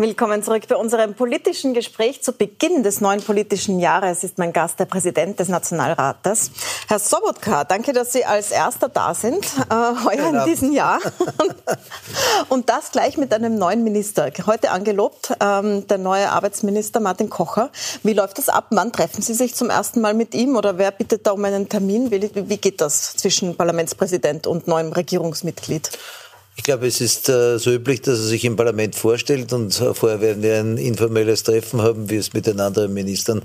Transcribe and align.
Willkommen 0.00 0.44
zurück 0.44 0.62
bei 0.68 0.76
unserem 0.76 1.14
politischen 1.14 1.74
Gespräch 1.74 2.22
zu 2.22 2.32
Beginn 2.32 2.84
des 2.84 3.00
neuen 3.00 3.20
politischen 3.20 3.80
Jahres 3.80 4.22
ist 4.22 4.38
mein 4.38 4.52
Gast 4.52 4.78
der 4.78 4.84
Präsident 4.84 5.40
des 5.40 5.48
Nationalrates, 5.48 6.52
Herr 6.86 7.00
Sobotka. 7.00 7.64
Danke, 7.64 7.92
dass 7.92 8.12
Sie 8.12 8.24
als 8.24 8.52
Erster 8.52 8.88
da 8.88 9.12
sind, 9.12 9.44
äh, 9.44 9.74
heuer 10.04 10.28
in 10.28 10.44
diesem 10.44 10.72
Jahr. 10.72 11.00
Und 12.48 12.68
das 12.68 12.92
gleich 12.92 13.16
mit 13.16 13.34
einem 13.34 13.58
neuen 13.58 13.82
Minister. 13.82 14.30
Heute 14.46 14.70
angelobt, 14.70 15.32
ähm, 15.40 15.84
der 15.88 15.98
neue 15.98 16.30
Arbeitsminister 16.30 17.00
Martin 17.00 17.28
Kocher. 17.28 17.70
Wie 18.04 18.12
läuft 18.12 18.38
das 18.38 18.48
ab? 18.48 18.68
Wann 18.70 18.92
treffen 18.92 19.20
Sie 19.20 19.34
sich 19.34 19.56
zum 19.56 19.68
ersten 19.68 20.00
Mal 20.00 20.14
mit 20.14 20.32
ihm 20.32 20.54
oder 20.54 20.78
wer 20.78 20.92
bittet 20.92 21.26
da 21.26 21.32
um 21.32 21.44
einen 21.44 21.68
Termin? 21.68 22.12
Wie, 22.12 22.30
wie 22.32 22.56
geht 22.58 22.80
das 22.80 23.16
zwischen 23.16 23.56
Parlamentspräsident 23.56 24.46
und 24.46 24.68
neuem 24.68 24.92
Regierungsmitglied? 24.92 25.90
Ich 26.58 26.64
glaube, 26.64 26.88
es 26.88 27.00
ist 27.00 27.28
äh, 27.28 27.56
so 27.58 27.70
üblich, 27.70 28.02
dass 28.02 28.18
er 28.18 28.26
sich 28.26 28.44
im 28.44 28.56
Parlament 28.56 28.96
vorstellt 28.96 29.52
und 29.52 29.80
äh, 29.80 29.94
vorher 29.94 30.20
werden 30.20 30.42
wir 30.42 30.58
ein 30.58 30.76
informelles 30.76 31.44
Treffen 31.44 31.80
haben, 31.80 32.10
wie 32.10 32.16
es 32.16 32.34
mit 32.34 32.46
den 32.46 32.58
anderen 32.58 32.92
Ministern 32.92 33.42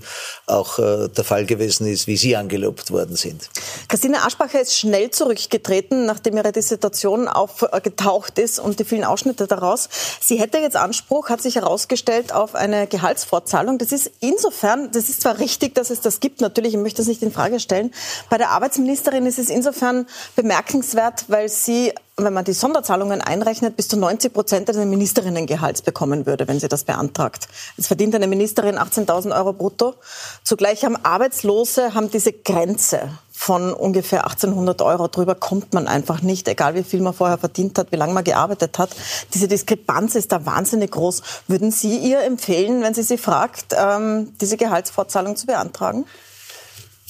auch 0.48 0.80
äh, 0.80 1.10
der 1.10 1.24
Fall 1.24 1.46
gewesen 1.46 1.86
ist, 1.86 2.08
wie 2.08 2.18
sie 2.18 2.36
angelobt 2.36 2.90
worden 2.90 3.16
sind. 3.16 3.50
Christine 3.88 4.24
Aschbacher 4.24 4.60
ist 4.60 4.78
schnell 4.78 5.12
zurückgetreten, 5.12 6.08
nachdem 6.08 6.36
ihre 6.38 6.52
Dissertation 6.52 7.28
aufgetaucht 7.28 8.40
ist 8.40 8.58
und 8.58 8.80
die 8.80 8.84
vielen 8.84 9.04
Ausschnitte 9.04 9.46
daraus. 9.46 9.90
Sie 10.20 10.40
hätte 10.40 10.58
jetzt 10.58 10.76
Anspruch, 10.76 11.30
hat 11.30 11.42
sich 11.42 11.56
herausgestellt, 11.56 12.34
auf 12.34 12.56
eine 12.56 12.88
Gehaltsfortzahlung. 12.88 13.78
Das 13.78 13.92
ist 13.92 14.12
insofern, 14.22 14.92
das 14.92 15.08
ist 15.08 15.22
zwar 15.22 15.38
richtig, 15.38 15.76
dass 15.76 15.92
es 15.92 16.02
das 16.02 16.20
gibt, 16.20 16.42
natürlich, 16.42 16.74
ich 16.74 16.80
möchte 16.80 16.98
das 16.98 17.08
nicht 17.08 17.22
in 17.22 17.32
Frage 17.32 17.60
stellen. 17.60 17.94
Bei 18.32 18.40
der 18.40 18.50
Arbeitsministerin 18.50 19.28
ist 19.28 19.38
es 19.38 19.52
insofern 19.52 20.08
bemerkenswert, 20.36 21.26
weil 21.28 21.48
sie 21.48 21.94
wenn 22.18 22.34
man 22.34 22.46
die 22.46 22.54
Sonderzahlungen 22.54 23.22
einrechnet, 23.22 23.76
bis 23.76 23.88
zu 23.88 23.98
90 23.98 24.34
Prozent 24.34 24.70
des 24.70 24.78
Ministerinnengehalts 24.78 25.82
bekommen 25.82 26.26
würde, 26.26 26.48
wenn 26.48 26.60
sie 26.60 26.68
das 26.68 26.84
beantragt. 26.84 27.48
Jetzt 27.76 27.88
verdient 27.88 28.14
eine 28.14 28.28
Ministerin 28.28 28.78
18.000 28.78 29.36
Euro 29.36 29.54
brutto. 29.54 29.96
Zugleich 30.44 30.86
haben 30.86 30.96
Arbeitslose 31.04 31.96
haben 31.96 32.12
diese 32.12 32.32
Grenze 32.32 33.10
von 33.32 33.74
ungefähr 33.74 34.26
1800 34.26 34.82
Euro. 34.84 35.08
Drüber 35.08 35.34
kommt 35.34 35.74
man 35.74 35.88
einfach 35.88 36.22
nicht, 36.22 36.48
egal 36.48 36.76
wie 36.76 36.84
viel 36.84 37.02
man 37.02 37.14
vorher 37.14 37.40
verdient 37.40 37.80
hat, 37.80 37.92
wie 37.92 37.98
lange 37.98 38.14
man 38.14 38.24
gearbeitet 38.24 38.78
hat. 38.78 38.92
Diese 39.34 39.48
Diskrepanz 39.48 40.14
ist 40.16 40.32
da 40.32 40.46
wahnsinnig 40.46 40.92
groß. 40.92 41.24
Würden 41.48 41.72
Sie 41.72 41.98
ihr 41.98 42.22
empfehlen, 42.22 42.84
wenn 42.84 42.94
sie 42.94 43.04
sie 43.04 43.18
fragt, 43.18 43.76
ähm, 43.76 44.34
diese 44.40 44.56
Gehaltsfortzahlung 44.56 45.36
zu 45.36 45.48
beantragen? 45.48 46.06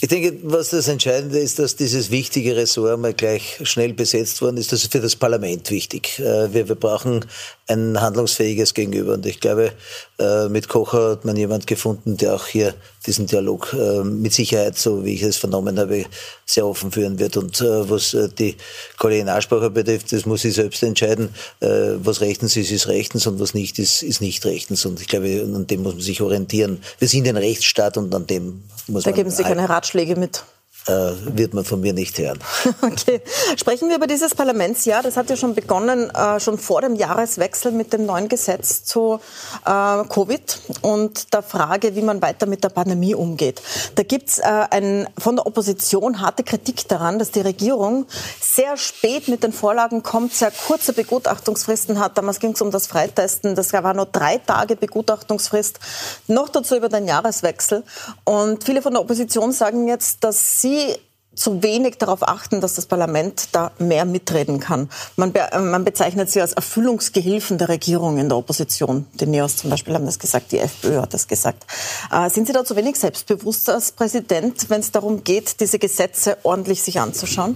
Ich 0.03 0.09
denke, 0.09 0.37
was 0.43 0.71
das 0.71 0.89
Entscheidende 0.89 1.39
ist, 1.39 1.59
dass 1.59 1.77
dieses 1.77 2.11
wichtige 2.11 2.57
Ressort 2.57 2.99
mal 2.99 3.13
gleich 3.13 3.61
schnell 3.63 3.93
besetzt 3.93 4.41
worden 4.41 4.57
ist. 4.57 4.73
Das 4.73 4.83
ist 4.83 4.91
für 4.91 4.99
das 4.99 5.15
Parlament 5.15 5.71
wichtig. 5.71 6.19
Äh, 6.19 6.53
wir, 6.53 6.67
wir 6.67 6.75
brauchen 6.75 7.23
ein 7.67 8.01
handlungsfähiges 8.01 8.73
Gegenüber. 8.73 9.13
Und 9.13 9.25
ich 9.25 9.39
glaube, 9.39 9.71
äh, 10.19 10.47
mit 10.47 10.69
Kocher 10.69 11.11
hat 11.11 11.25
man 11.25 11.36
jemand 11.36 11.66
gefunden, 11.67 12.17
der 12.17 12.36
auch 12.36 12.45
hier 12.45 12.75
diesen 13.06 13.25
Dialog 13.25 13.73
äh, 13.73 14.03
mit 14.03 14.33
Sicherheit, 14.33 14.78
so 14.78 15.03
wie 15.03 15.14
ich 15.14 15.23
es 15.23 15.38
vernommen 15.38 15.80
habe, 15.80 16.06
sehr 16.45 16.66
offen 16.66 16.92
führen 16.92 17.19
wird. 17.19 17.38
Und 17.38 17.61
was 17.61 18.16
die 18.38 18.56
Kollegin 18.97 19.30
Aschbacher 19.30 19.69
betrifft, 19.69 20.11
das 20.11 20.25
muss 20.25 20.41
sie 20.41 20.52
selbst 20.52 20.84
entscheiden. 20.84 21.30
Was 21.59 22.22
rechtens 22.22 22.56
ist, 22.58 22.72
ist 22.72 22.88
rechtens 22.88 23.28
und 23.28 23.39
was 23.39 23.53
nicht 23.53 23.80
ist, 23.80 24.03
ist 24.03 24.22
nicht 24.22 24.45
rechtens. 24.45 24.86
Und 24.86 25.02
ich 25.02 25.08
glaube, 25.08 25.41
an 25.44 25.67
dem 25.67 25.84
muss 25.84 25.94
man 25.94 26.02
sich 26.02 26.22
orientieren. 26.22 26.81
Wir 27.00 27.08
sind 27.08 27.28
ein 27.28 27.38
Rechtsstaat 27.38 27.97
und 27.97 28.14
an 28.14 28.28
dem 28.28 28.64
muss 28.88 29.03
da 29.03 29.09
man... 29.09 29.16
Da 29.16 29.23
geben 29.23 29.30
Sie 29.31 29.44
keine 29.44 29.69
Ratschläge 29.69 30.16
mit 30.16 30.38
äh, 30.38 30.62
wird 30.87 31.53
man 31.53 31.63
von 31.63 31.79
mir 31.81 31.93
nicht 31.93 32.17
hören. 32.17 32.39
Okay. 32.81 33.21
Sprechen 33.57 33.89
wir 33.89 33.95
über 33.95 34.07
dieses 34.07 34.35
Parlamentsjahr. 34.35 35.03
Das 35.03 35.15
hat 35.17 35.29
ja 35.29 35.35
schon 35.35 35.55
begonnen, 35.55 36.09
äh, 36.09 36.39
schon 36.39 36.57
vor 36.57 36.81
dem 36.81 36.95
Jahreswechsel 36.95 37.71
mit 37.71 37.93
dem 37.93 38.05
neuen 38.05 38.27
Gesetz 38.27 38.83
zu 38.83 39.19
äh, 39.65 40.03
Covid 40.09 40.59
und 40.81 41.33
der 41.33 41.43
Frage, 41.43 41.95
wie 41.95 42.01
man 42.01 42.21
weiter 42.21 42.45
mit 42.45 42.63
der 42.63 42.69
Pandemie 42.69 43.15
umgeht. 43.15 43.61
Da 43.95 44.03
gibt's 44.03 44.39
äh, 44.39 45.05
von 45.17 45.35
der 45.35 45.45
Opposition 45.45 46.19
harte 46.19 46.43
Kritik 46.43 46.88
daran, 46.88 47.19
dass 47.19 47.31
die 47.31 47.41
Regierung 47.41 48.05
sehr 48.41 48.75
spät 48.77 49.27
mit 49.27 49.43
den 49.43 49.53
Vorlagen 49.53 50.03
kommt, 50.03 50.33
sehr 50.33 50.51
kurze 50.51 50.93
Begutachtungsfristen 50.93 51.99
hat. 51.99 52.17
Damals 52.17 52.39
ging 52.39 52.51
es 52.51 52.61
um 52.61 52.72
das 52.72 52.88
Freitesten. 52.88 53.55
Das 53.55 53.72
war 53.73 53.93
nur 53.93 54.07
drei 54.07 54.38
Tage 54.38 54.75
Begutachtungsfrist. 54.75 55.79
Noch 56.27 56.49
dazu 56.49 56.75
über 56.75 56.89
den 56.89 57.07
Jahreswechsel. 57.07 57.83
Und 58.25 58.63
viele 58.63 58.81
von 58.81 58.93
der 58.93 59.01
Opposition 59.01 59.51
sagen 59.51 59.88
jetzt, 59.88 60.23
dass 60.23 60.61
sie 60.61 60.72
Sie 60.73 60.95
zu 61.35 61.63
wenig 61.63 61.97
darauf 61.97 62.28
achten, 62.28 62.61
dass 62.61 62.75
das 62.75 62.85
Parlament 62.85 63.50
da 63.53 63.72
mehr 63.79 64.06
mitreden 64.06 64.59
kann. 64.59 64.89
Man, 65.16 65.31
be 65.31 65.39
äh, 65.51 65.59
man, 65.59 65.84
bezeichnet 65.84 66.29
sie 66.29 66.41
als 66.41 66.53
Erfüllungsgehilfen 66.53 67.57
der 67.57 67.69
Regierung 67.69 68.17
in 68.17 68.29
der 68.29 68.38
Opposition. 68.38 69.07
Die 69.19 69.25
Neos 69.25 69.57
zum 69.57 69.69
Beispiel 69.69 69.95
haben 69.95 70.06
das 70.06 70.19
gesagt, 70.19 70.51
die 70.51 70.59
FPÖ 70.59 71.01
hat 71.01 71.13
das 71.13 71.28
gesagt. 71.28 71.66
Äh, 72.11 72.29
sind 72.29 72.47
Sie 72.47 72.53
da 72.53 72.63
zu 72.63 72.75
wenig 72.75 72.97
selbstbewusst 72.97 73.69
als 73.69 73.91
Präsident, 73.91 74.69
wenn 74.69 74.81
es 74.81 74.91
darum 74.91 75.23
geht, 75.23 75.59
diese 75.59 75.79
Gesetze 75.79 76.38
ordentlich 76.44 76.84
sich 76.84 77.00
anzuschauen? 77.00 77.55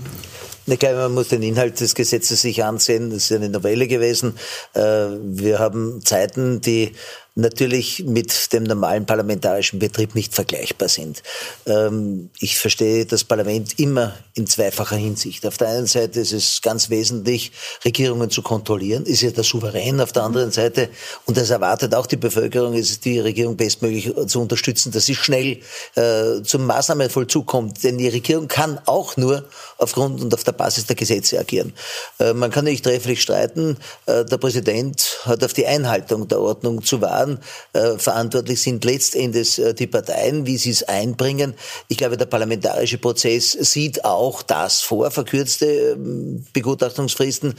Ich 0.66 0.79
glaube, 0.79 0.97
man 0.97 1.13
muss 1.13 1.29
den 1.29 1.44
Inhalt 1.44 1.79
des 1.79 1.95
Gesetzes 1.95 2.41
sich 2.41 2.63
ansehen. 2.63 3.09
Das 3.11 3.29
ist 3.29 3.31
eine 3.31 3.49
Novelle 3.49 3.88
gewesen. 3.88 4.38
Äh, 4.73 4.81
wir 5.22 5.59
haben 5.59 6.01
Zeiten, 6.03 6.61
die 6.61 6.94
natürlich 7.37 8.03
mit 8.05 8.51
dem 8.51 8.63
normalen 8.63 9.05
parlamentarischen 9.05 9.77
Betrieb 9.79 10.15
nicht 10.15 10.33
vergleichbar 10.33 10.89
sind. 10.89 11.21
Ähm, 11.67 12.29
ich 12.39 12.57
verstehe 12.57 13.05
das 13.05 13.23
Parlament 13.23 13.79
immer 13.79 14.13
in 14.33 14.47
zweifacher 14.47 14.95
Hinsicht. 14.95 15.45
Auf 15.45 15.57
der 15.57 15.69
einen 15.69 15.85
Seite 15.85 16.19
ist 16.19 16.33
es 16.33 16.61
ganz 16.61 16.89
wesentlich, 16.89 17.51
Regierungen 17.85 18.31
zu 18.31 18.41
kontrollieren, 18.41 19.05
ist 19.05 19.21
ja 19.21 19.29
der 19.29 19.43
Souverän. 19.43 20.01
Auf 20.01 20.11
der 20.11 20.23
anderen 20.23 20.51
Seite, 20.51 20.89
und 21.25 21.37
das 21.37 21.51
erwartet 21.51 21.93
auch 21.93 22.07
die 22.07 22.17
Bevölkerung, 22.17 22.73
ist 22.73 23.05
die 23.05 23.19
Regierung 23.19 23.55
bestmöglich 23.55 24.11
zu 24.27 24.41
unterstützen, 24.41 24.91
dass 24.91 25.05
sie 25.05 25.15
schnell 25.15 25.59
äh, 25.95 26.41
zum 26.43 26.65
Maßnahmenvollzug 26.65 27.45
kommt. 27.45 27.83
Denn 27.83 27.99
die 27.99 28.09
Regierung 28.09 28.47
kann 28.47 28.79
auch 28.85 29.15
nur 29.15 29.45
aufgrund 29.77 30.21
und 30.21 30.33
auf 30.33 30.43
der 30.43 30.53
Basis 30.53 30.87
der 30.87 30.95
Gesetze 30.95 31.39
agieren. 31.39 31.73
Äh, 32.19 32.33
man 32.33 32.49
kann 32.49 32.65
nicht 32.65 32.83
trefflich 32.83 33.21
streiten. 33.21 33.77
Äh, 34.07 34.25
der 34.25 34.37
Präsident 34.37 35.19
hat 35.25 35.43
auf 35.43 35.53
die 35.53 35.67
Einhaltung 35.67 36.27
der 36.27 36.39
Ordnung 36.39 36.83
zu 36.83 36.99
wahren 36.99 37.26
Verfahren 37.27 37.39
äh, 37.73 37.99
verantwortlich 37.99 38.61
sind 38.61 38.85
letztendlich 38.85 39.59
äh, 39.59 39.73
die 39.73 39.88
Parteien, 39.88 40.45
wie 40.45 40.57
sie 40.57 40.71
es 40.71 40.83
einbringen. 40.83 41.53
Ich 41.88 41.97
glaube, 41.97 42.17
der 42.17 42.25
parlamentarische 42.25 42.97
Prozess 42.97 43.51
sieht 43.51 44.05
auch 44.05 44.41
das 44.41 44.81
vor, 44.81 45.11
verkürzte 45.11 45.66
ähm, 45.66 46.45
Begutachtungsfristen. 46.53 47.55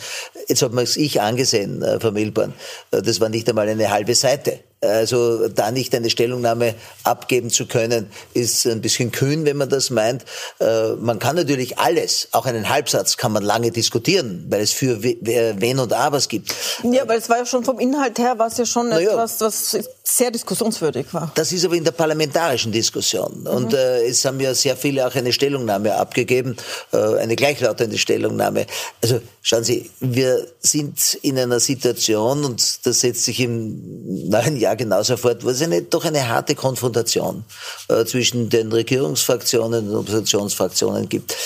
Jetzt 0.48 0.62
hat 0.62 0.72
man 0.72 0.84
es 0.84 0.96
ich 0.96 1.20
angesehen, 1.20 1.82
äh, 1.82 2.00
Frau 2.00 2.10
Milborn. 2.10 2.54
Äh, 2.90 3.02
das 3.02 3.20
war 3.20 3.28
nicht 3.28 3.48
einmal 3.48 3.68
eine 3.68 3.90
halbe 3.90 4.14
Seite. 4.14 4.60
Also 4.80 5.48
da 5.48 5.70
nicht 5.70 5.94
eine 5.94 6.08
Stellungnahme 6.08 6.74
abgeben 7.02 7.50
zu 7.50 7.66
können, 7.66 8.10
ist 8.34 8.66
ein 8.66 8.80
bisschen 8.80 9.10
kühn, 9.10 9.44
wenn 9.44 9.56
man 9.56 9.68
das 9.68 9.90
meint. 9.90 10.24
Äh, 10.60 10.92
man 11.00 11.18
kann 11.18 11.34
natürlich 11.36 11.78
alles, 11.78 12.28
auch 12.32 12.46
einen 12.46 12.68
Halbsatz 12.68 13.16
kann 13.16 13.32
man 13.32 13.42
lange 13.42 13.72
diskutieren, 13.72 14.46
weil 14.48 14.62
es 14.62 14.72
für 14.72 15.02
Wenn 15.02 15.80
und 15.80 15.92
Abers 15.92 16.28
gibt. 16.28 16.54
Ja, 16.84 17.08
weil 17.08 17.18
es 17.18 17.28
war 17.28 17.38
ja 17.38 17.46
schon 17.46 17.64
vom 17.64 17.80
Inhalt 17.80 18.18
her, 18.18 18.38
war 18.38 18.46
es 18.46 18.58
ja 18.58 18.66
schon 18.66 18.90
naja, 18.90 19.10
etwas, 19.10 19.40
was 19.40 19.76
sehr 20.04 20.30
diskussionswürdig 20.30 21.12
war. 21.12 21.32
Das 21.34 21.52
ist 21.52 21.64
aber 21.64 21.74
in 21.74 21.84
der 21.84 21.92
parlamentarischen 21.92 22.72
Diskussion. 22.72 23.40
Mhm. 23.40 23.46
Und 23.46 23.74
äh, 23.74 24.06
es 24.06 24.24
haben 24.24 24.40
ja 24.40 24.54
sehr 24.54 24.76
viele 24.76 25.06
auch 25.06 25.14
eine 25.14 25.32
Stellungnahme 25.32 25.94
abgegeben, 25.94 26.56
äh, 26.92 26.96
eine 27.18 27.36
gleichlautende 27.36 27.98
Stellungnahme. 27.98 28.66
Also 29.02 29.20
schauen 29.42 29.64
Sie, 29.64 29.90
wir 30.00 30.46
sind 30.60 31.18
in 31.22 31.38
einer 31.38 31.60
Situation, 31.60 32.44
und 32.44 32.86
das 32.86 33.00
setzt 33.00 33.24
sich 33.24 33.40
im 33.40 34.28
neuen 34.28 34.56
Jahr 34.56 34.67
genauso 34.74 35.16
fort, 35.16 35.44
wo 35.44 35.50
es 35.50 35.62
eine, 35.62 35.82
doch 35.82 36.04
eine 36.04 36.28
harte 36.28 36.54
Konfrontation 36.54 37.44
äh, 37.88 38.04
zwischen 38.04 38.48
den 38.48 38.72
Regierungsfraktionen 38.72 39.90
und 39.90 39.96
Oppositionsfraktionen 39.96 41.08
gibt. 41.08 41.36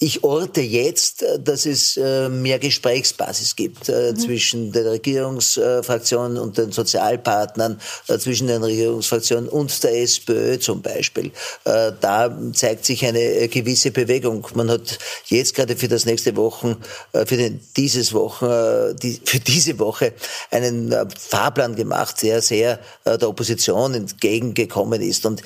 Ich 0.00 0.24
orte 0.24 0.60
jetzt, 0.60 1.22
äh, 1.22 1.38
dass 1.38 1.66
es 1.66 1.96
äh, 1.96 2.28
mehr 2.28 2.58
Gesprächsbasis 2.58 3.54
gibt 3.54 3.88
äh, 3.88 4.12
mhm. 4.12 4.16
zwischen 4.16 4.72
den 4.72 4.86
Regierungsfraktionen 4.86 6.38
und 6.38 6.58
den 6.58 6.72
Sozialpartnern, 6.72 7.80
zwischen 8.18 8.48
den 8.48 8.62
Regierungsfraktionen 8.62 9.48
und 9.48 9.82
der 9.82 10.02
SPÖ 10.02 10.58
zum 10.58 10.82
Beispiel. 10.82 11.30
Da 11.64 12.36
zeigt 12.52 12.84
sich 12.84 13.04
eine 13.04 13.48
gewisse 13.48 13.90
Bewegung. 13.90 14.46
Man 14.54 14.70
hat 14.70 14.98
jetzt 15.26 15.54
gerade 15.54 15.76
für 15.76 15.88
das 15.88 16.04
nächste 16.04 16.36
Wochen, 16.36 16.76
für 17.12 17.36
den, 17.36 17.60
dieses 17.76 18.12
Wochen, 18.12 18.46
für 19.24 19.40
diese 19.40 19.78
Woche 19.78 20.12
einen 20.50 20.94
Fahrplan 21.18 21.74
gemacht, 21.74 22.22
der 22.22 22.42
sehr 22.42 22.80
der 23.04 23.28
Opposition 23.28 23.94
entgegengekommen 23.94 25.00
ist. 25.00 25.26
Und 25.26 25.42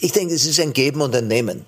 ich 0.00 0.12
denke, 0.12 0.34
es 0.34 0.44
ist 0.44 0.60
ein 0.60 0.72
Geben 0.72 1.00
und 1.00 1.14
ein 1.14 1.26
Nehmen. 1.26 1.64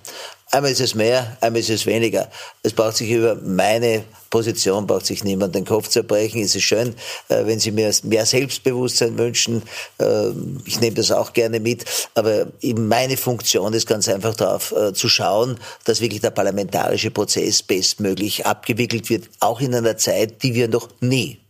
Einmal 0.50 0.72
ist 0.72 0.80
es 0.80 0.94
mehr, 0.94 1.36
einmal 1.42 1.60
ist 1.60 1.68
es 1.68 1.84
weniger. 1.84 2.30
Es 2.62 2.72
braucht 2.72 2.96
sich 2.96 3.10
über 3.10 3.34
meine 3.34 4.04
Position, 4.30 4.86
braucht 4.86 5.04
sich 5.04 5.22
niemand 5.22 5.54
den 5.54 5.66
Kopf 5.66 5.88
zerbrechen. 5.88 6.42
Es 6.42 6.54
ist 6.54 6.62
schön, 6.62 6.94
äh, 7.28 7.44
wenn 7.44 7.58
Sie 7.58 7.70
mir 7.70 7.92
mehr 8.04 8.24
Selbstbewusstsein 8.24 9.18
wünschen. 9.18 9.62
Äh, 9.98 10.30
ich 10.64 10.80
nehme 10.80 10.96
das 10.96 11.10
auch 11.10 11.34
gerne 11.34 11.60
mit. 11.60 11.84
Aber 12.14 12.46
meine 12.62 13.18
Funktion 13.18 13.74
ist 13.74 13.86
ganz 13.86 14.08
einfach 14.08 14.34
darauf 14.34 14.72
äh, 14.72 14.94
zu 14.94 15.10
schauen, 15.10 15.58
dass 15.84 16.00
wirklich 16.00 16.22
der 16.22 16.30
parlamentarische 16.30 17.10
Prozess 17.10 17.62
bestmöglich 17.62 18.46
abgewickelt 18.46 19.10
wird, 19.10 19.28
auch 19.40 19.60
in 19.60 19.74
einer 19.74 19.98
Zeit, 19.98 20.42
die 20.42 20.54
wir 20.54 20.68
noch 20.68 20.88
nie 21.00 21.40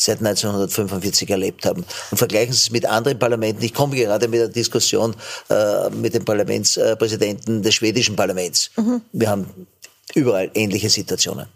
seit 0.00 0.18
1945 0.18 1.30
erlebt 1.30 1.66
haben. 1.66 1.84
Und 2.10 2.18
vergleichen 2.18 2.52
Sie 2.52 2.58
es 2.58 2.70
mit 2.70 2.86
anderen 2.86 3.18
Parlamenten. 3.18 3.62
Ich 3.62 3.74
komme 3.74 3.96
gerade 3.96 4.28
mit 4.28 4.40
der 4.40 4.48
Diskussion 4.48 5.14
äh, 5.48 5.90
mit 5.90 6.14
dem 6.14 6.24
Parlamentspräsidenten 6.24 7.62
des 7.62 7.74
schwedischen 7.74 8.16
Parlaments. 8.16 8.70
Mhm. 8.76 9.02
Wir 9.12 9.30
haben 9.30 9.66
überall 10.14 10.50
ähnliche 10.54 10.90
Situationen. 10.90 11.46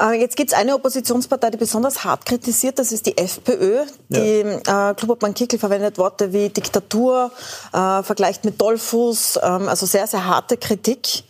Äh, 0.00 0.20
jetzt 0.20 0.36
gibt 0.36 0.52
es 0.52 0.58
eine 0.58 0.74
Oppositionspartei, 0.74 1.50
die 1.50 1.58
besonders 1.58 2.04
hart 2.04 2.24
kritisiert, 2.24 2.78
das 2.78 2.92
ist 2.92 3.06
die 3.06 3.16
FPÖ. 3.16 3.84
Die 4.08 4.44
ja. 4.66 4.90
äh, 4.90 4.94
Klubobmann 4.94 5.34
Kickel 5.34 5.58
verwendet 5.58 5.98
Worte 5.98 6.32
wie 6.32 6.48
Diktatur, 6.48 7.30
äh, 7.72 8.02
vergleicht 8.02 8.44
mit 8.44 8.60
Dollfuß, 8.60 9.40
ähm, 9.42 9.68
also 9.68 9.86
sehr, 9.86 10.06
sehr 10.06 10.24
harte 10.24 10.56
Kritik. 10.56 11.24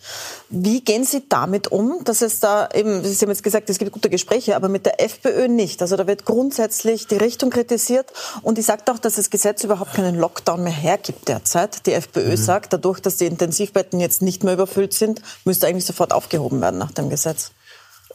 Wie 0.53 0.81
gehen 0.81 1.05
Sie 1.05 1.23
damit 1.29 1.69
um, 1.69 2.03
dass 2.03 2.21
es 2.21 2.41
da 2.41 2.67
eben, 2.73 3.05
Sie 3.05 3.23
haben 3.23 3.29
jetzt 3.29 3.41
gesagt, 3.41 3.69
es 3.69 3.79
gibt 3.79 3.93
gute 3.93 4.09
Gespräche, 4.09 4.57
aber 4.57 4.67
mit 4.67 4.85
der 4.85 5.01
FPÖ 5.01 5.47
nicht. 5.47 5.81
Also 5.81 5.95
da 5.95 6.07
wird 6.07 6.25
grundsätzlich 6.25 7.07
die 7.07 7.15
Richtung 7.15 7.49
kritisiert 7.49 8.11
und 8.41 8.57
die 8.57 8.61
sagt 8.61 8.89
auch, 8.89 8.99
dass 8.99 9.15
das 9.15 9.29
Gesetz 9.29 9.63
überhaupt 9.63 9.93
keinen 9.93 10.19
Lockdown 10.19 10.61
mehr 10.61 10.73
hergibt 10.73 11.29
derzeit. 11.29 11.85
Die 11.85 11.93
FPÖ 11.93 12.31
mhm. 12.31 12.37
sagt, 12.37 12.73
dadurch, 12.73 12.99
dass 12.99 13.15
die 13.15 13.27
Intensivbetten 13.27 14.01
jetzt 14.01 14.21
nicht 14.21 14.43
mehr 14.43 14.53
überfüllt 14.53 14.93
sind, 14.93 15.21
müsste 15.45 15.67
eigentlich 15.67 15.85
sofort 15.85 16.11
aufgehoben 16.11 16.59
werden 16.59 16.77
nach 16.77 16.91
dem 16.91 17.09
Gesetz. 17.09 17.51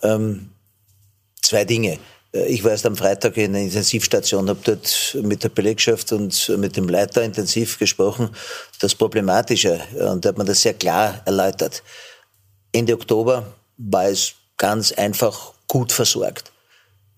Ähm, 0.02 0.50
zwei 1.40 1.64
Dinge. 1.64 1.98
Äh, 2.32 2.48
ich 2.48 2.64
war 2.64 2.72
erst 2.72 2.84
am 2.84 2.96
Freitag 2.96 3.38
in 3.38 3.54
der 3.54 3.62
Intensivstation, 3.62 4.50
habe 4.50 4.60
dort 4.62 5.16
mit 5.22 5.42
der 5.42 5.48
Belegschaft 5.48 6.12
und 6.12 6.52
mit 6.58 6.76
dem 6.76 6.88
Leiter 6.88 7.22
intensiv 7.22 7.78
gesprochen. 7.78 8.28
Das 8.80 8.94
Problematische, 8.94 9.80
und 9.98 10.24
da 10.24 10.28
hat 10.28 10.36
man 10.36 10.46
das 10.46 10.60
sehr 10.60 10.74
klar 10.74 11.22
erläutert. 11.24 11.82
Ende 12.76 12.92
Oktober 12.92 13.54
war 13.78 14.04
es 14.04 14.34
ganz 14.58 14.92
einfach 14.92 15.54
gut 15.66 15.92
versorgt. 15.92 16.52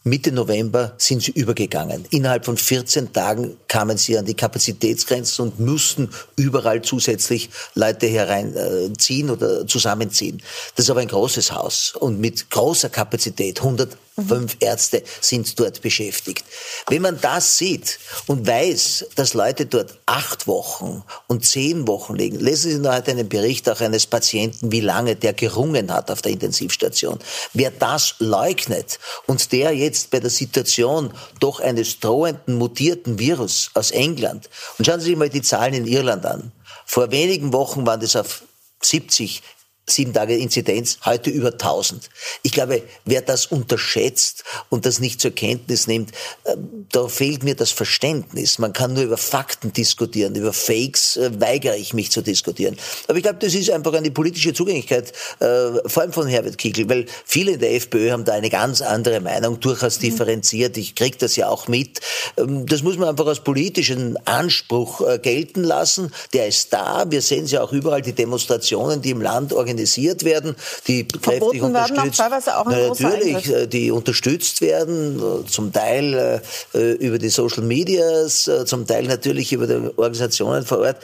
Mitte 0.05 0.31
November 0.31 0.95
sind 0.99 1.21
sie 1.21 1.33
übergegangen. 1.33 2.07
Innerhalb 2.11 2.45
von 2.45 2.57
14 2.57 3.13
Tagen 3.13 3.57
kamen 3.67 3.99
sie 3.99 4.17
an 4.17 4.25
die 4.25 4.35
Kapazitätsgrenzen 4.35 5.47
und 5.47 5.59
mussten 5.59 6.11
überall 6.37 6.83
zusätzlich 6.83 7.51
Leute 7.75 8.07
hereinziehen 8.07 9.31
oder 9.31 9.67
zusammenziehen. 9.67 10.41
Das 10.77 10.87
ist 10.87 10.91
aber 10.91 11.01
ein 11.01 11.09
großes 11.09 11.51
Haus 11.51 11.93
und 11.99 12.21
mit 12.21 12.51
großer 12.51 12.89
Kapazität, 12.89 13.59
100 13.59 13.97
Fünf 14.27 14.57
Ärzte 14.61 15.03
sind 15.21 15.59
dort 15.61 15.81
beschäftigt. 15.81 16.45
Wenn 16.89 17.03
man 17.03 17.21
das 17.21 17.59
sieht 17.59 17.99
und 18.27 18.47
weiß, 18.47 19.07
dass 19.15 19.35
Leute 19.35 19.67
dort 19.67 19.99
acht 20.07 20.47
Wochen 20.47 21.05
und 21.29 21.47
zehn 21.47 21.87
Wochen 21.87 22.17
liegen, 22.17 22.41
lesen 22.41 22.71
Sie 22.73 22.79
noch 22.79 22.95
heute 22.95 23.13
einen 23.13 23.29
Bericht 23.29 23.69
auch 23.69 23.81
eines 23.81 24.07
Patienten, 24.07 24.73
wie 24.73 24.81
lange 24.81 25.15
der 25.15 25.35
gerungen 25.35 25.93
hat 25.93 26.11
auf 26.11 26.23
der 26.23 26.33
Intensivstation. 26.33 27.19
Wer 27.53 27.71
das 27.71 28.17
leugnet 28.19 28.99
und 29.27 29.53
der 29.53 29.73
jetzt 29.73 30.11
bei 30.11 30.21
der 30.21 30.31
Situation 30.31 31.13
doch 31.39 31.61
eines 31.61 32.01
drohenden 32.01 32.57
mutierten 32.57 33.19
Virus 33.19 33.71
aus 33.75 33.91
England, 33.91 34.49
und 34.79 34.85
schauen 34.85 35.01
Sie 35.01 35.07
sich 35.07 35.17
mal 35.17 35.29
die 35.29 35.43
Zahlen 35.43 35.75
in 35.75 35.87
Irland 35.87 36.27
an. 36.27 36.53
Vor 36.87 37.11
wenigen 37.11 37.53
Wochen 37.53 37.87
waren 37.87 38.01
das 38.01 38.17
auf 38.17 38.43
70, 38.83 39.43
sieben 39.91 40.13
Tage 40.13 40.37
Inzidenz, 40.37 40.99
heute 41.05 41.31
über 41.31 41.53
1000. 41.53 42.11
Ich 42.43 42.53
glaube, 42.53 42.83
wer 43.05 43.23
das 43.23 43.47
unterschätzt 43.47 44.45
und 44.69 44.87
das 44.87 45.01
nicht 45.01 45.21
zur 45.21 45.31
Kenntnis 45.31 45.87
nimmt, 45.87 46.13
äh, 46.45 46.57
da 46.93 47.09
fehlt 47.09 47.43
mir 47.43 47.55
das 47.55 47.71
Verständnis. 47.71 48.59
Man 48.59 48.73
kann 48.73 48.95
nur 48.95 49.05
über 49.05 49.17
Fakten 49.17 49.73
diskutieren, 49.73 50.35
über 50.35 50.53
Fakes 50.53 51.17
äh, 51.17 51.31
weigere 51.41 51.77
ich 51.77 51.95
mich 51.95 52.11
zu 52.11 52.23
diskutieren. 52.23 52.77
Aber 53.07 53.17
ich 53.17 53.23
glaube, 53.23 53.39
das 53.41 53.55
ist 53.55 53.71
einfach 53.71 53.95
eine 53.95 54.11
politische 54.11 54.53
Zugänglichkeit, 54.53 55.13
äh, 55.41 55.89
vor 55.89 56.03
allem 56.03 56.13
von 56.13 56.27
Herbert 56.27 56.59
Kickl, 56.59 56.89
weil 56.89 57.07
viele 57.25 57.53
in 57.53 57.61
der 57.61 57.75
FPÖ 57.75 58.11
haben 58.11 58.25
da 58.25 58.35
eine 58.35 58.51
ganz 58.51 58.81
andere 58.81 59.21
Meinung, 59.21 59.61
durchaus 59.61 59.99
mhm. 59.99 60.03
differenziert. 60.03 60.77
Ich 60.77 60.95
kriege 60.95 61.17
das 61.19 61.37
ja 61.37 61.49
auch 61.49 61.69
mit. 61.69 62.01
Ähm, 62.37 62.67
das 62.67 62.83
muss 62.83 62.97
man 62.99 63.09
einfach 63.09 63.27
als 63.27 63.41
politischen 63.41 64.17
Anspruch 64.27 65.03
gelten 65.23 65.63
lassen. 65.63 66.13
Der 66.33 66.49
ist 66.49 66.73
da. 66.73 67.07
Wir 67.09 67.23
sehen 67.23 67.45
es 67.45 67.53
ja 67.53 67.63
auch 67.63 67.73
überall, 67.73 68.03
die 68.03 68.13
Demonstrationen, 68.13 69.01
die 69.03 69.11
im 69.11 69.23
Land 69.23 69.53
organisiert 69.53 69.78
organisiert 69.79 70.25
werden, 70.25 70.57
die 70.87 71.07
kräftig 71.07 71.63
unterstützt 71.63 72.19
werden. 72.19 72.89
natürlich, 72.89 73.49
äh, 73.49 73.67
die 73.67 73.91
unterstützt 73.91 74.61
werden, 74.61 75.19
äh, 75.19 75.47
zum 75.47 75.73
Teil 75.73 76.43
äh, 76.75 76.93
über 76.95 77.19
die 77.19 77.29
Social 77.29 77.63
Medias, 77.63 78.51
zum 78.67 78.87
Teil 78.87 79.05
natürlich 79.05 79.53
über 79.53 79.67
die 79.67 79.91
Organisationen 79.97 80.65
vor 80.65 80.79
Ort. 80.79 80.97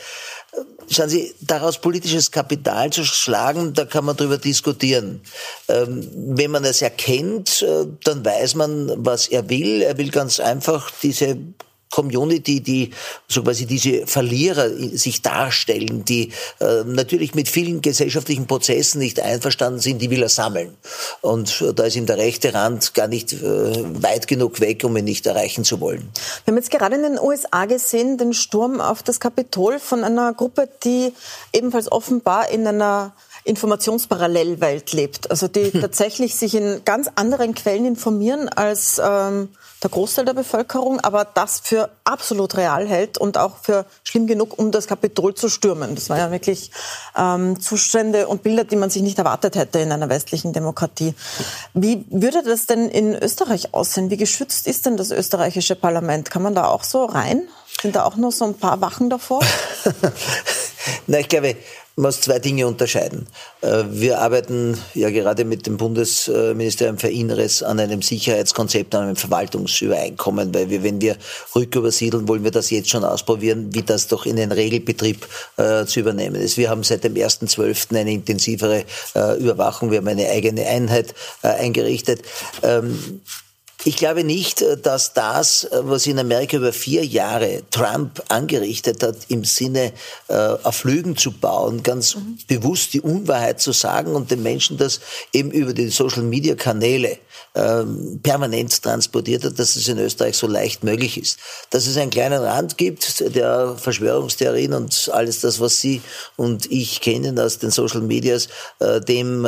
Schauen 0.91 1.09
Sie, 1.09 1.35
daraus 1.41 1.79
politisches 1.79 2.31
Kapital 2.31 2.91
zu 2.91 3.05
schlagen, 3.05 3.73
da 3.73 3.87
kann 3.87 4.05
man 4.05 4.17
drüber 4.17 4.37
diskutieren. 4.37 5.23
Ähm, 5.69 6.09
wenn 6.15 6.51
man 6.51 6.65
es 6.65 6.83
erkennt, 6.83 7.65
dann 8.05 8.25
weiß 8.25 8.55
man, 8.57 8.93
was 8.97 9.29
er 9.29 9.49
will. 9.49 9.81
Er 9.83 9.97
will 9.97 10.11
ganz 10.11 10.41
einfach 10.41 10.91
diese 11.03 11.39
Community, 11.95 12.61
die 12.61 12.91
so 13.29 13.45
quasi 13.45 13.67
diese 13.67 14.05
Verlierer 14.09 14.69
sich 14.69 15.23
darstellen, 15.23 16.05
die 16.05 16.33
äh, 16.59 16.83
natürlich 16.85 17.37
mit 17.37 17.49
vielen 17.49 17.83
gesellschaftlichen 17.83 18.49
Prozessen 18.49 18.99
nicht 18.99 19.21
einverstanden 19.21 19.79
sind, 19.79 20.03
die 20.03 20.11
will 20.11 20.23
er 20.23 20.29
sammeln. 20.29 20.77
Und 21.21 21.61
äh, 21.61 21.73
da 21.73 21.85
ist 21.85 21.95
ihm 21.95 22.07
der 22.07 22.19
rechte 22.19 22.53
Rand 22.53 22.95
gar 22.95 23.07
nicht 23.07 23.33
äh, 23.33 23.43
weit 24.03 24.27
genug 24.27 24.59
weg, 24.59 24.83
um 24.83 24.97
ihn 24.97 25.05
nicht 25.05 25.25
erreichen 25.27 25.63
zu 25.63 25.81
wollen. 25.81 26.11
Wir 26.45 26.53
haben 26.53 26.57
jetzt 26.57 26.73
gerade 26.73 26.97
in 26.97 27.03
den 27.03 27.19
USA 27.21 27.67
gesehen, 27.67 28.19
den 28.19 28.33
Sturm 28.33 28.81
auf 28.81 29.05
das 29.05 29.21
Kapitol 29.21 29.79
von 29.79 30.03
einer 30.03 30.33
Gruppe, 30.33 30.69
die 30.83 31.13
ebenfalls 31.53 31.93
offenbar 31.93 32.49
in 32.51 32.67
einer 32.67 33.15
Informationsparallelwelt 33.45 34.93
lebt. 34.93 35.31
Also 35.31 35.49
die 35.49 35.71
tatsächlich 35.81 36.35
sich 36.35 36.55
in 36.55 36.83
ganz 36.85 37.09
anderen 37.15 37.55
Quellen 37.55 37.85
informieren 37.85 38.49
als 38.49 39.01
ähm, 39.05 39.51
der 39.83 39.91
Großteil 39.91 40.25
der 40.25 40.33
Bevölkerung, 40.33 40.99
aber 41.01 41.27
das 41.27 41.61
für 41.61 41.91
absolut 42.05 42.57
real 42.57 42.89
hält 42.89 43.19
und 43.19 43.37
auch 43.37 43.59
für 43.59 43.85
schlimm 44.03 44.27
genug, 44.27 44.59
um 44.59 44.71
das 44.71 44.87
Kapitol 44.87 45.35
zu 45.35 45.51
stürmen. 45.51 45.95
Das 45.95 46.09
waren 46.09 46.19
ja 46.19 46.31
wirklich 46.31 46.71
ähm, 47.17 47.61
Zustände 47.61 48.27
und 48.29 48.43
Bilder, 48.43 48.65
die 48.65 48.77
man 48.77 48.89
sich 48.89 49.03
nicht 49.03 49.19
erwartet 49.19 49.57
hätte 49.57 49.81
in 49.81 49.93
einer 49.93 50.09
westlichen 50.09 50.55
Demokratie. 50.55 51.15
Wie 51.75 52.07
würde 52.09 52.43
das 52.43 52.65
denn 52.65 52.89
in 52.89 53.15
Österreich 53.15 53.75
aussehen? 53.75 54.09
Wie 54.09 54.17
geschützt 54.17 54.67
ist 54.67 54.87
denn 54.87 54.97
das 54.97 55.11
österreichische 55.11 55.77
Parlament? 55.77 56.31
Kann 56.31 56.43
man 56.43 56.55
da 56.55 56.69
auch 56.69 56.83
so 56.83 57.05
rein? 57.05 57.43
Sind 57.83 57.95
da 57.95 58.05
auch 58.05 58.17
noch 58.17 58.33
so 58.33 58.47
ein 58.47 58.55
paar 58.55 58.81
Wachen 58.81 59.11
davor? 59.11 59.41
Na, 61.07 61.19
ich 61.19 61.29
glaube, 61.29 61.57
muss 61.97 62.21
zwei 62.21 62.39
Dinge 62.39 62.67
unterscheiden. 62.67 63.27
Äh, 63.61 63.85
wir 63.91 64.21
arbeiten 64.21 64.77
ja 64.95 65.11
gerade 65.11 65.45
mit 65.45 65.67
dem 65.67 65.77
Bundesministerium 65.77 66.99
für 66.99 67.09
Inneres 67.09 67.63
an 67.63 67.79
einem 67.79 68.03
Sicherheitskonzept, 68.03 68.95
an 68.95 69.05
einem 69.05 69.17
Verwaltungsübereinkommen, 69.17 70.53
weil 70.55 70.71
wir, 70.71 70.83
wenn 70.83 71.01
wir 71.01 71.17
rückübersiedeln, 71.55 72.27
wollen 72.27 72.45
wir 72.45 72.51
das 72.51 72.71
jetzt 72.71 72.91
schon 72.91 73.05
ausprobieren, 73.05 73.69
wie 73.73 73.83
das 73.83 74.09
doch 74.09 74.27
in 74.27 74.37
den 74.37 74.51
Regelbetrieb 74.51 75.27
äh, 75.57 75.85
zu 75.85 76.01
übernehmen 76.01 76.37
ist. 76.37 76.57
Wir 76.57 76.71
haben 76.71 76.83
seit 76.83 77.05
dem 77.05 77.15
1.12. 77.15 77.97
eine 77.97 78.13
intensivere 78.13 78.85
äh, 79.15 79.39
Überwachung, 79.39 79.91
wir 79.91 79.99
haben 79.99 80.09
eine 80.09 80.29
eigene 80.29 80.67
Einheit 80.67 81.15
äh, 81.43 81.49
eingerichtet. 81.49 82.23
Ähm, 82.63 83.21
ich 83.85 83.97
glaube 83.97 84.25
nicht, 84.25 84.63
äh, 84.63 84.77
dass 84.77 85.13
das, 85.13 85.65
äh, 85.65 85.81
was 85.83 86.07
in 86.07 86.19
Amerika 86.19 86.57
über 86.57 86.73
vier 86.73 87.05
Jahre 87.05 87.63
Trump 87.71 88.23
angerichtet 88.29 89.03
hat, 89.03 89.17
im 89.29 89.45
Sinne 89.45 89.93
äh, 90.29 90.35
auf 90.35 90.85
Lügen 90.85 91.17
zu 91.17 91.33
bauen, 91.33 91.83
ganz 91.83 92.17
mhm. 92.17 92.39
bewusst 92.49 92.95
die 92.95 93.01
Unwahrheit 93.01 93.61
zu 93.61 93.73
sagen 93.73 94.15
und 94.15 94.31
den 94.31 94.43
Menschen 94.43 94.79
das 94.79 95.01
eben 95.33 95.51
über 95.51 95.73
die 95.73 95.89
Social-Media-Kanäle 95.89 97.19
ähm, 97.55 98.21
permanent 98.23 98.83
transportiert 98.83 99.45
hat, 99.45 99.59
dass 99.59 99.77
es 99.77 99.87
in 99.87 99.99
Österreich 99.99 100.37
so 100.37 100.47
leicht 100.47 100.83
möglich 100.83 101.19
ist. 101.19 101.39
Dass 101.71 101.87
es 101.87 101.97
einen 101.97 102.11
kleinen 102.11 102.43
Rand 102.43 102.79
gibt, 102.79 103.35
der 103.35 103.77
Verschwörungstheorien 103.77 104.73
und 104.73 105.11
alles 105.13 105.41
das, 105.41 105.61
was 105.61 105.81
Sie 105.81 106.01
und 106.37 106.71
ich 106.71 107.01
kennen 107.01 107.39
aus 107.39 107.59
den 107.59 107.71
Social 107.71 108.01
Medias, 108.01 108.49
dem 109.09 109.47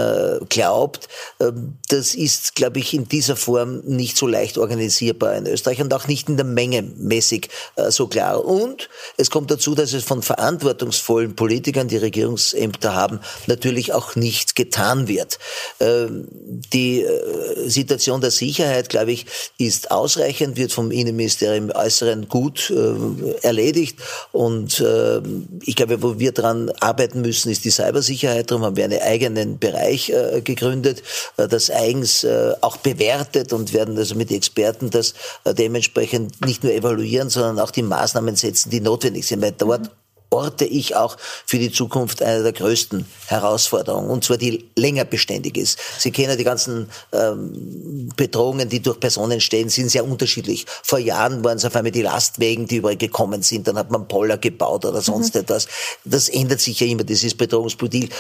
glaubt, 0.49 1.09
äh, 1.39 1.53
das 1.89 2.15
ist, 2.15 2.55
glaube 2.55 2.79
ich, 2.79 2.95
in 2.95 3.09
dieser 3.09 3.37
Form 3.37 3.81
nicht 3.85 4.17
so 4.17 4.26
leicht 4.27 4.59
organisierbar 4.59 5.35
in 5.37 5.47
Österreich 5.47 5.81
und 5.81 5.93
auch 5.95 6.09
nicht 6.09 6.29
in 6.29 6.37
der 6.37 6.47
Menge 6.47 6.83
mäßig 6.83 7.49
äh, 7.77 7.91
so 7.91 8.07
klar. 8.07 8.45
Und 8.45 8.89
es 9.17 9.31
kommt 9.31 9.51
dazu, 9.51 9.75
dass 9.75 9.93
es 9.93 10.05
von 10.05 10.23
verantwortungsvollen 10.23 11.35
Politikern, 11.35 11.89
die 11.89 11.97
Regierungsämter 11.97 12.95
haben, 12.95 13.21
natürlich 13.47 13.93
auch 13.93 14.17
nicht 14.17 14.57
getan 14.57 15.09
wird. 15.09 15.39
Ähm, 15.81 16.29
die 16.73 17.03
äh, 17.03 17.69
Situation 17.69 18.21
der 18.21 18.31
Sicherheit, 18.31 18.89
glaube 18.89 19.13
ich, 19.13 19.27
ist 19.59 19.91
ausreichend, 19.91 20.57
wird 20.57 20.73
vom 20.73 20.91
Innenministerium 20.91 21.71
Äußeren 21.71 22.29
gut 22.29 22.71
äh, 22.71 23.47
erledigt. 23.47 23.99
Und 24.33 24.81
äh, 24.81 25.21
ich 25.63 25.77
glaube, 25.77 26.03
wo 26.03 26.19
wir 26.19 26.33
daran 26.33 26.71
arbeiten 26.81 27.21
müssen, 27.21 27.51
ist 27.51 27.65
die 27.65 27.71
Cybersicherheit. 27.71 28.51
Darum 28.51 28.65
haben 28.65 28.77
wir 28.77 28.85
einen 28.85 29.01
eigenen 29.01 29.59
Bereich 29.59 30.11
äh, 30.11 30.41
gegründet, 30.43 31.03
äh, 31.37 31.49
das 31.49 31.71
eigens 31.71 32.25
äh, 32.25 32.55
auch 32.61 32.77
bewertet 32.77 33.53
und 33.53 33.73
werden 33.73 33.97
also 34.17 34.19
mit 34.19 34.31
Experten 34.31 34.91
das 34.91 35.15
äh, 35.45 35.55
dementsprechend 35.55 36.45
nicht 36.45 36.65
nur 36.65 36.73
evaluieren, 36.73 37.31
sondern 37.31 37.61
auch 37.61 37.71
die 37.71 37.83
Maßnahmen 37.83 38.37
setzen, 38.37 38.71
die 38.71 38.81
notwendig 38.81 39.27
sind. 39.27 39.43
Weil 39.43 39.53
dort 39.53 39.91
orte 40.31 40.65
ich 40.65 40.97
auch 40.97 41.17
für 41.47 41.59
die 41.59 41.71
Zukunft 41.71 42.21
eine 42.21 42.43
der 42.43 42.53
größten 42.53 43.07
Herausforderungen, 43.27 44.11
und 44.11 44.25
zwar 44.25 44.37
die 44.37 44.69
länger 44.77 45.05
beständig 45.05 45.57
ist. 45.57 45.79
Sie 45.99 46.11
kennen 46.11 46.37
die 46.37 46.45
ganzen 46.45 46.89
ähm, 47.13 48.09
Bedrohungen, 48.17 48.69
die 48.69 48.83
durch 48.83 48.99
Personen 48.99 49.33
entstehen, 49.33 49.69
sind 49.69 49.89
sehr 49.89 50.05
unterschiedlich. 50.05 50.67
Vor 50.83 50.99
Jahren 50.99 51.45
waren 51.45 51.59
es 51.59 51.65
auf 51.65 51.77
einmal 51.77 51.93
die 51.93 52.03
Lastwegen, 52.03 52.67
die 52.67 52.77
überall 52.77 52.97
gekommen 52.97 53.43
sind, 53.43 53.69
dann 53.69 53.79
hat 53.79 53.91
man 53.91 54.09
Poller 54.09 54.37
gebaut 54.37 54.85
oder 54.85 55.01
sonst 55.01 55.35
mhm. 55.35 55.43
etwas. 55.43 55.69
Das 56.05 56.29
ändert 56.29 56.61
sich 56.61 56.81
ja 56.81 56.89
immer, 56.89 57.05
dieses 57.05 57.35
Bedrohungsbild. 57.35 58.13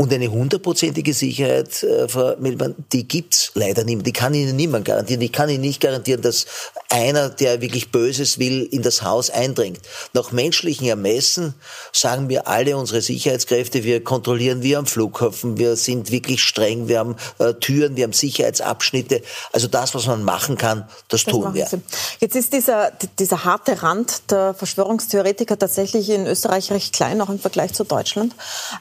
Und 0.00 0.10
eine 0.14 0.28
hundertprozentige 0.28 1.12
Sicherheit, 1.12 1.82
äh, 1.82 2.08
Frau 2.08 2.34
Milman, 2.38 2.74
die 2.90 3.06
gibt's 3.06 3.52
leider 3.52 3.84
nicht. 3.84 4.06
Die 4.06 4.14
kann 4.14 4.32
Ihnen 4.32 4.56
niemand 4.56 4.86
garantieren. 4.86 5.20
Ich 5.20 5.30
kann 5.30 5.50
Ihnen 5.50 5.60
nicht 5.60 5.78
garantieren, 5.78 6.22
dass 6.22 6.46
einer, 6.88 7.28
der 7.28 7.60
wirklich 7.60 7.92
Böses 7.92 8.38
will, 8.38 8.62
in 8.62 8.80
das 8.80 9.02
Haus 9.02 9.28
eindringt. 9.28 9.78
Nach 10.14 10.32
menschlichen 10.32 10.86
Ermessen 10.86 11.52
sagen 11.92 12.30
wir 12.30 12.48
alle 12.48 12.78
unsere 12.78 13.02
Sicherheitskräfte, 13.02 13.84
wir 13.84 14.02
kontrollieren 14.02 14.62
wie 14.62 14.74
am 14.74 14.86
Flughafen, 14.86 15.58
wir 15.58 15.76
sind 15.76 16.10
wirklich 16.10 16.42
streng, 16.42 16.88
wir 16.88 17.00
haben 17.00 17.16
äh, 17.38 17.52
Türen, 17.52 17.94
wir 17.96 18.04
haben 18.04 18.14
Sicherheitsabschnitte. 18.14 19.20
Also 19.52 19.68
das, 19.68 19.94
was 19.94 20.06
man 20.06 20.24
machen 20.24 20.56
kann, 20.56 20.88
das, 21.08 21.24
das 21.24 21.30
tun 21.30 21.52
wir. 21.52 21.66
Sie. 21.66 21.82
Jetzt 22.20 22.36
ist 22.36 22.54
dieser, 22.54 22.90
dieser 23.18 23.44
harte 23.44 23.82
Rand 23.82 24.30
der 24.30 24.54
Verschwörungstheoretiker 24.54 25.58
tatsächlich 25.58 26.08
in 26.08 26.26
Österreich 26.26 26.72
recht 26.72 26.94
klein, 26.94 27.20
auch 27.20 27.28
im 27.28 27.38
Vergleich 27.38 27.74
zu 27.74 27.84
Deutschland. 27.84 28.34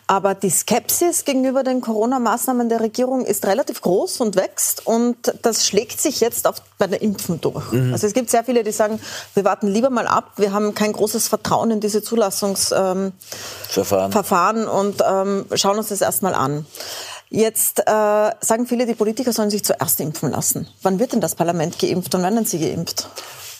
Aber 0.07 0.33
die 0.33 0.49
Skepsis 0.49 1.08
Skepsis 1.09 1.25
gegenüber 1.25 1.63
den 1.63 1.81
Corona-Maßnahmen 1.81 2.69
der 2.69 2.81
Regierung 2.81 3.25
ist 3.25 3.47
relativ 3.47 3.81
groß 3.81 4.21
und 4.21 4.35
wächst 4.35 4.85
und 4.85 5.33
das 5.41 5.65
schlägt 5.65 5.99
sich 5.99 6.19
jetzt 6.19 6.47
auf, 6.47 6.61
bei 6.77 6.85
der 6.87 7.01
Impfen 7.01 7.41
durch. 7.41 7.71
Mhm. 7.71 7.93
Also 7.93 8.05
es 8.05 8.13
gibt 8.13 8.29
sehr 8.29 8.43
viele, 8.43 8.63
die 8.63 8.71
sagen, 8.71 8.99
wir 9.33 9.43
warten 9.43 9.65
lieber 9.67 9.89
mal 9.89 10.05
ab, 10.07 10.33
wir 10.37 10.53
haben 10.53 10.75
kein 10.75 10.93
großes 10.93 11.27
Vertrauen 11.27 11.71
in 11.71 11.79
diese 11.79 12.03
Zulassungsverfahren 12.03 14.63
ähm, 14.63 14.69
und 14.69 15.03
ähm, 15.07 15.45
schauen 15.55 15.77
uns 15.77 15.89
das 15.89 16.01
erstmal 16.01 16.35
an. 16.35 16.67
Jetzt 17.29 17.79
äh, 17.79 18.31
sagen 18.41 18.67
viele, 18.67 18.85
die 18.85 18.95
Politiker 18.95 19.33
sollen 19.33 19.49
sich 19.49 19.63
zuerst 19.63 19.99
impfen 19.99 20.29
lassen. 20.31 20.67
Wann 20.81 20.99
wird 20.99 21.13
denn 21.13 21.21
das 21.21 21.35
Parlament 21.35 21.79
geimpft 21.79 22.13
und 22.15 22.23
wann 22.23 22.35
werden 22.35 22.45
sie 22.45 22.59
geimpft? 22.59 23.07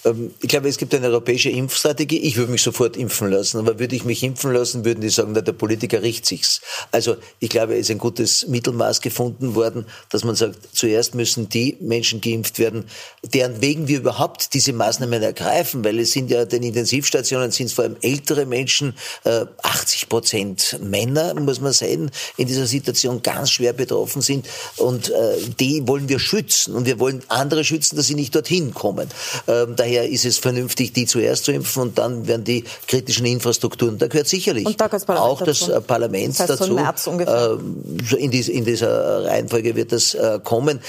Ähm, 0.05 0.33
ich 0.41 0.49
glaube, 0.49 0.69
es 0.69 0.77
gibt 0.77 0.93
eine 0.93 1.07
europäische 1.07 1.49
Impfstrategie. 1.49 2.19
Ich 2.19 2.37
würde 2.37 2.51
mich 2.51 2.61
sofort 2.61 2.97
impfen 2.97 3.29
lassen. 3.29 3.59
Aber 3.59 3.79
würde 3.79 3.95
ich 3.95 4.05
mich 4.05 4.23
impfen 4.23 4.53
lassen, 4.53 4.85
würden 4.85 5.01
die 5.01 5.09
sagen, 5.09 5.31
na, 5.33 5.41
der 5.41 5.53
Politiker 5.53 6.01
riecht 6.01 6.25
sich's. 6.25 6.61
Also 6.91 7.17
ich 7.39 7.49
glaube, 7.49 7.73
es 7.73 7.81
ist 7.81 7.91
ein 7.91 7.97
gutes 7.97 8.47
Mittelmaß 8.47 9.01
gefunden 9.01 9.55
worden, 9.55 9.85
dass 10.09 10.23
man 10.23 10.35
sagt, 10.35 10.57
zuerst 10.73 11.15
müssen 11.15 11.49
die 11.49 11.77
Menschen 11.79 12.21
geimpft 12.21 12.59
werden, 12.59 12.85
deren 13.23 13.61
wegen 13.61 13.87
wir 13.87 13.99
überhaupt 13.99 14.53
diese 14.53 14.73
Maßnahmen 14.73 15.21
ergreifen, 15.21 15.83
weil 15.83 15.99
es 15.99 16.11
sind 16.11 16.29
ja 16.31 16.45
den 16.45 16.63
Intensivstationen 16.63 17.51
sind 17.51 17.67
es 17.67 17.73
vor 17.73 17.83
allem 17.85 17.97
ältere 18.01 18.45
Menschen, 18.45 18.93
80 19.23 20.03
äh, 20.03 20.05
Prozent 20.07 20.79
Männer, 20.81 21.33
muss 21.35 21.61
man 21.61 21.73
sagen, 21.73 22.11
in 22.37 22.47
dieser 22.47 22.65
Situation 22.65 23.21
ganz 23.21 23.51
schwer 23.51 23.73
betroffen 23.73 24.21
sind. 24.21 24.47
Und 24.77 25.09
äh, 25.09 25.37
die 25.59 25.87
wollen 25.87 26.09
wir 26.09 26.19
schützen. 26.19 26.75
Und 26.75 26.85
wir 26.85 26.99
wollen 26.99 27.23
andere 27.27 27.63
schützen, 27.63 27.95
dass 27.95 28.07
sie 28.07 28.15
nicht 28.15 28.35
dorthin 28.35 28.73
kommen. 28.73 29.09
Ähm, 29.47 29.75
daher 29.89 30.09
ist 30.09 30.25
es 30.25 30.37
vernünftig, 30.37 30.93
die 30.93 31.05
zuerst 31.05 31.45
zu 31.45 31.51
impfen 31.51 31.81
und 31.81 31.97
dann 31.97 32.27
werden 32.27 32.43
die 32.43 32.63
kritischen 32.87 33.25
Infrastrukturen. 33.25 33.97
Da 33.97 34.07
gehört 34.07 34.27
sicherlich 34.27 34.77
da 34.77 34.87
auch 35.17 35.41
das 35.41 35.59
dazu. 35.59 35.81
Parlament 35.81 36.39
das 36.39 36.49
heißt, 36.49 36.61
dazu. 36.61 36.79
So 36.97 37.17
äh, 37.17 38.19
in, 38.19 38.31
dies, 38.31 38.49
in, 38.49 38.65
dieser 38.65 39.25
Reihenfolge 39.25 39.75
wird 39.75 39.91
das 39.91 40.13
äh, 40.13 40.39
kommen. 40.43 40.79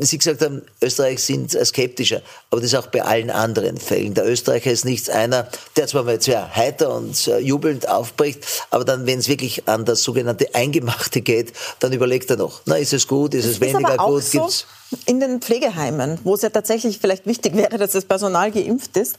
Sie 0.00 0.18
gesagt 0.18 0.42
haben, 0.42 0.62
Österreich 0.82 1.22
sind 1.22 1.52
skeptischer, 1.52 2.22
aber 2.50 2.60
das 2.60 2.72
ist 2.72 2.78
auch 2.78 2.86
bei 2.86 3.02
allen 3.02 3.30
anderen 3.30 3.78
Fällen. 3.78 4.14
Der 4.14 4.26
Österreicher 4.26 4.70
ist 4.70 4.84
nicht 4.84 5.10
einer, 5.10 5.48
der 5.76 5.86
zwar 5.86 6.04
mal 6.04 6.20
sehr 6.20 6.54
heiter 6.54 6.94
und 6.94 7.26
jubelnd 7.40 7.88
aufbricht, 7.88 8.44
aber 8.70 8.84
dann, 8.84 9.06
wenn 9.06 9.18
es 9.18 9.28
wirklich 9.28 9.68
an 9.68 9.84
das 9.84 10.02
sogenannte 10.02 10.54
Eingemachte 10.54 11.20
geht, 11.20 11.52
dann 11.80 11.92
überlegt 11.92 12.30
er 12.30 12.36
noch, 12.36 12.60
na, 12.66 12.76
ist 12.76 12.92
es 12.92 13.06
gut, 13.06 13.34
ist 13.34 13.44
es 13.44 13.52
ist 13.52 13.60
weniger 13.60 13.96
gut, 13.96 14.22
so? 14.22 14.38
gibt's 14.38 14.66
in 15.06 15.20
den 15.20 15.40
Pflegeheimen, 15.40 16.18
wo 16.24 16.34
es 16.34 16.42
ja 16.42 16.50
tatsächlich 16.50 16.98
vielleicht 16.98 17.26
wichtig 17.26 17.56
wäre, 17.56 17.78
dass 17.78 17.92
das 17.92 18.04
Personal 18.04 18.50
geimpft 18.50 18.96
ist. 18.96 19.18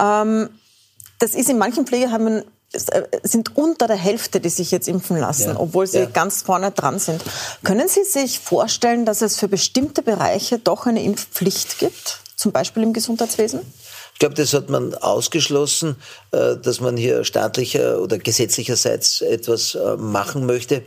Ähm, 0.00 0.48
das 1.18 1.34
ist 1.34 1.48
in 1.48 1.58
manchen 1.58 1.86
Pflegeheimen 1.86 2.44
äh, 2.72 3.02
sind 3.22 3.56
unter 3.56 3.86
der 3.86 3.96
Hälfte, 3.96 4.40
die 4.40 4.50
sich 4.50 4.70
jetzt 4.70 4.88
impfen 4.88 5.18
lassen, 5.18 5.50
ja. 5.50 5.58
obwohl 5.58 5.86
sie 5.86 6.00
ja. 6.00 6.04
ganz 6.04 6.42
vorne 6.42 6.70
dran 6.70 6.98
sind. 6.98 7.22
Können 7.64 7.88
Sie 7.88 8.04
sich 8.04 8.40
vorstellen, 8.40 9.06
dass 9.06 9.22
es 9.22 9.38
für 9.38 9.48
bestimmte 9.48 10.02
Bereiche 10.02 10.58
doch 10.58 10.86
eine 10.86 11.02
Impfpflicht 11.02 11.78
gibt, 11.78 12.20
zum 12.36 12.52
Beispiel 12.52 12.82
im 12.82 12.92
Gesundheitswesen? 12.92 13.60
Ich 14.12 14.18
glaube, 14.18 14.34
das 14.34 14.52
hat 14.52 14.68
man 14.68 14.94
ausgeschlossen, 14.94 15.96
äh, 16.32 16.56
dass 16.56 16.80
man 16.80 16.96
hier 16.96 17.24
staatlicher 17.24 18.02
oder 18.02 18.18
gesetzlicherseits 18.18 19.22
etwas 19.22 19.74
äh, 19.74 19.96
machen 19.96 20.44
möchte 20.44 20.82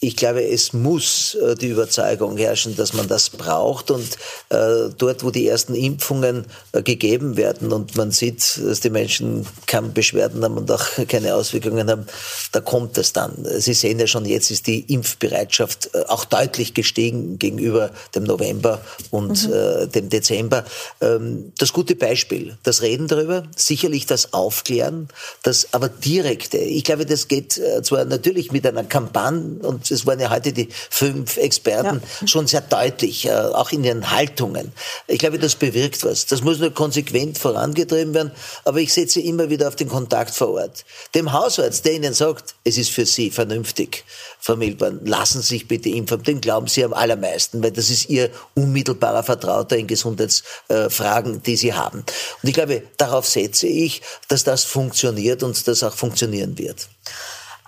ich 0.00 0.14
glaube, 0.14 0.44
es 0.44 0.72
muss 0.72 1.34
äh, 1.34 1.56
die 1.56 1.68
Überzeugung 1.68 2.36
herrschen, 2.36 2.76
dass 2.76 2.92
man 2.92 3.08
das 3.08 3.30
braucht. 3.30 3.90
Und 3.90 4.16
äh, 4.48 4.90
dort, 4.96 5.24
wo 5.24 5.30
die 5.30 5.48
ersten 5.48 5.74
Impfungen 5.74 6.44
äh, 6.72 6.82
gegeben 6.82 7.36
werden 7.36 7.72
und 7.72 7.96
man 7.96 8.12
sieht, 8.12 8.60
dass 8.62 8.78
die 8.78 8.90
Menschen 8.90 9.44
keine 9.66 9.88
Beschwerden 9.88 10.44
haben 10.44 10.56
und 10.56 10.70
auch 10.70 10.86
keine 11.08 11.34
Auswirkungen 11.34 11.90
haben, 11.90 12.06
da 12.52 12.60
kommt 12.60 12.96
es 12.96 13.12
dann. 13.12 13.44
Sie 13.58 13.74
sehen 13.74 13.98
ja 13.98 14.06
schon, 14.06 14.24
jetzt 14.24 14.52
ist 14.52 14.68
die 14.68 14.80
Impfbereitschaft 14.92 15.90
auch 16.08 16.24
deutlich 16.24 16.74
gestiegen 16.74 17.38
gegenüber 17.38 17.90
dem 18.14 18.24
November 18.24 18.80
und 19.10 19.48
mhm. 19.48 19.90
Dem 19.92 20.08
Dezember. 20.08 20.64
Ähm, 21.00 21.52
das 21.58 21.72
gute 21.72 21.96
Beispiel, 21.96 22.56
das 22.62 22.82
Reden 22.82 23.08
darüber, 23.08 23.44
sicherlich 23.56 24.06
das 24.06 24.32
Aufklären, 24.32 25.08
das 25.42 25.68
aber 25.72 25.88
direkte. 25.88 26.58
Ich 26.58 26.84
glaube, 26.84 27.06
das 27.06 27.28
geht 27.28 27.60
zwar 27.82 28.04
natürlich 28.04 28.52
mit 28.52 28.66
einer 28.66 28.84
Kampagne 28.84 29.58
und 29.62 29.87
es 29.90 30.06
waren 30.06 30.20
ja 30.20 30.30
heute 30.30 30.52
die 30.52 30.68
fünf 30.90 31.36
Experten 31.36 32.02
ja. 32.20 32.26
schon 32.26 32.46
sehr 32.46 32.60
deutlich, 32.60 33.26
äh, 33.26 33.32
auch 33.32 33.72
in 33.72 33.84
ihren 33.84 34.10
Haltungen. 34.10 34.72
Ich 35.06 35.18
glaube, 35.18 35.38
das 35.38 35.54
bewirkt 35.54 36.04
was. 36.04 36.26
Das 36.26 36.42
muss 36.42 36.58
nur 36.58 36.70
konsequent 36.70 37.38
vorangetrieben 37.38 38.14
werden, 38.14 38.32
aber 38.64 38.80
ich 38.80 38.92
setze 38.92 39.20
immer 39.20 39.50
wieder 39.50 39.68
auf 39.68 39.76
den 39.76 39.88
Kontakt 39.88 40.34
vor 40.34 40.50
Ort. 40.50 40.84
Dem 41.14 41.32
Hausarzt, 41.32 41.84
der 41.84 41.94
Ihnen 41.94 42.14
sagt, 42.14 42.54
es 42.64 42.78
ist 42.78 42.90
für 42.90 43.06
Sie 43.06 43.30
vernünftig, 43.30 44.04
Frau 44.40 44.56
Milborn, 44.56 45.00
lassen 45.04 45.42
Sie 45.42 45.48
sich 45.48 45.68
bitte 45.68 45.88
impfen, 45.88 46.22
den 46.22 46.40
glauben 46.40 46.66
Sie 46.66 46.84
am 46.84 46.92
allermeisten, 46.92 47.62
weil 47.62 47.72
das 47.72 47.90
ist 47.90 48.08
Ihr 48.08 48.30
unmittelbarer 48.54 49.22
Vertrauter 49.22 49.76
in 49.76 49.86
Gesundheitsfragen, 49.86 51.42
die 51.42 51.56
Sie 51.56 51.74
haben. 51.74 52.04
Und 52.42 52.48
ich 52.48 52.54
glaube, 52.54 52.82
darauf 52.96 53.26
setze 53.26 53.66
ich, 53.66 54.02
dass 54.28 54.44
das 54.44 54.64
funktioniert 54.64 55.42
und 55.42 55.66
das 55.66 55.82
auch 55.82 55.94
funktionieren 55.94 56.58
wird. 56.58 56.88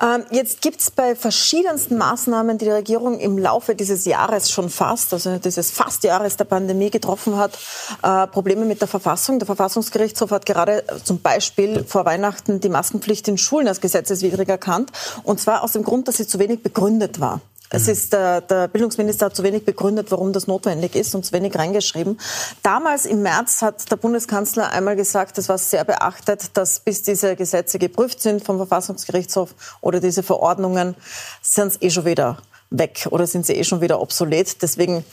Ähm, 0.02 0.24
jetzt 0.30 0.62
gibt 0.62 0.80
es 0.80 0.90
bei 0.90 1.14
verschiedensten 1.14 1.98
Maßnahmen, 1.98 2.56
die 2.56 2.64
die 2.64 2.70
Regierung 2.70 3.18
im 3.18 3.36
Laufe 3.36 3.74
dieses 3.74 4.04
Jahres 4.06 4.50
schon 4.50 4.70
fast, 4.70 5.12
also 5.12 5.38
dieses 5.38 5.70
Fastjahres 5.70 6.36
der 6.36 6.44
Pandemie 6.44 6.90
getroffen 6.90 7.36
hat, 7.36 7.58
äh, 8.02 8.26
Probleme 8.28 8.64
mit 8.64 8.80
der 8.80 8.88
Verfassung. 8.88 9.38
Der 9.38 9.46
Verfassungsgerichtshof 9.46 10.30
hat 10.30 10.46
gerade 10.46 10.84
zum 11.04 11.20
Beispiel 11.20 11.84
vor 11.84 12.06
Weihnachten 12.06 12.60
die 12.60 12.68
Maskenpflicht 12.68 13.28
in 13.28 13.36
Schulen 13.36 13.68
als 13.68 13.80
gesetzeswidrig 13.80 14.48
erkannt. 14.48 14.90
Und 15.22 15.40
zwar 15.40 15.62
aus 15.62 15.72
dem 15.72 15.82
Grund, 15.82 16.08
dass 16.08 16.16
sie 16.16 16.26
zu 16.26 16.38
wenig 16.38 16.62
begründet 16.62 17.20
war. 17.20 17.40
Es 17.70 17.86
mhm. 17.86 17.92
ist, 17.92 18.12
der, 18.12 18.40
der 18.40 18.68
Bildungsminister 18.68 19.26
hat 19.26 19.36
zu 19.36 19.42
wenig 19.44 19.64
begründet, 19.64 20.10
warum 20.10 20.32
das 20.32 20.46
notwendig 20.46 20.96
ist 20.96 21.14
und 21.14 21.24
zu 21.24 21.32
wenig 21.32 21.56
reingeschrieben. 21.56 22.20
Damals 22.62 23.06
im 23.06 23.22
März 23.22 23.62
hat 23.62 23.90
der 23.90 23.96
Bundeskanzler 23.96 24.70
einmal 24.72 24.96
gesagt, 24.96 25.38
es 25.38 25.48
war 25.48 25.56
sehr 25.56 25.84
beachtet, 25.84 26.56
dass 26.56 26.80
bis 26.80 27.02
diese 27.02 27.36
Gesetze 27.36 27.78
geprüft 27.78 28.20
sind 28.20 28.44
vom 28.44 28.56
Verfassungsgerichtshof 28.56 29.54
oder 29.80 30.00
diese 30.00 30.22
Verordnungen, 30.22 30.96
sind 31.42 31.72
sie 31.72 31.78
eh 31.80 31.90
schon 31.90 32.04
wieder 32.04 32.38
weg 32.70 33.06
oder 33.10 33.26
sind 33.26 33.46
sie 33.46 33.54
eh 33.54 33.64
schon 33.64 33.80
wieder 33.80 34.00
obsolet. 34.00 34.62
Deswegen 34.62 35.04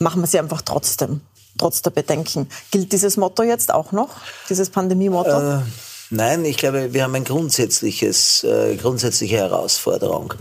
machen 0.00 0.20
wir 0.20 0.26
sie 0.26 0.40
einfach 0.40 0.62
trotzdem, 0.62 1.20
trotz 1.58 1.82
der 1.82 1.90
Bedenken. 1.90 2.48
Gilt 2.72 2.92
dieses 2.92 3.16
Motto 3.18 3.44
jetzt 3.44 3.72
auch 3.72 3.92
noch, 3.92 4.08
dieses 4.48 4.70
Pandemie-Motto? 4.70 5.58
Äh, 5.58 5.60
nein, 6.10 6.44
ich 6.44 6.56
glaube, 6.56 6.92
wir 6.92 7.04
haben 7.04 7.14
ein 7.14 7.24
grundsätzliches, 7.24 8.42
äh, 8.42 8.74
grundsätzliche 8.76 9.36
Herausforderung. 9.36 10.34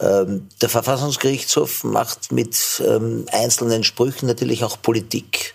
Ähm, 0.00 0.48
der 0.60 0.68
Verfassungsgerichtshof 0.68 1.82
macht 1.84 2.30
mit 2.30 2.82
ähm, 2.86 3.26
einzelnen 3.32 3.82
Sprüchen 3.82 4.26
natürlich 4.26 4.62
auch 4.64 4.80
Politik. 4.80 5.54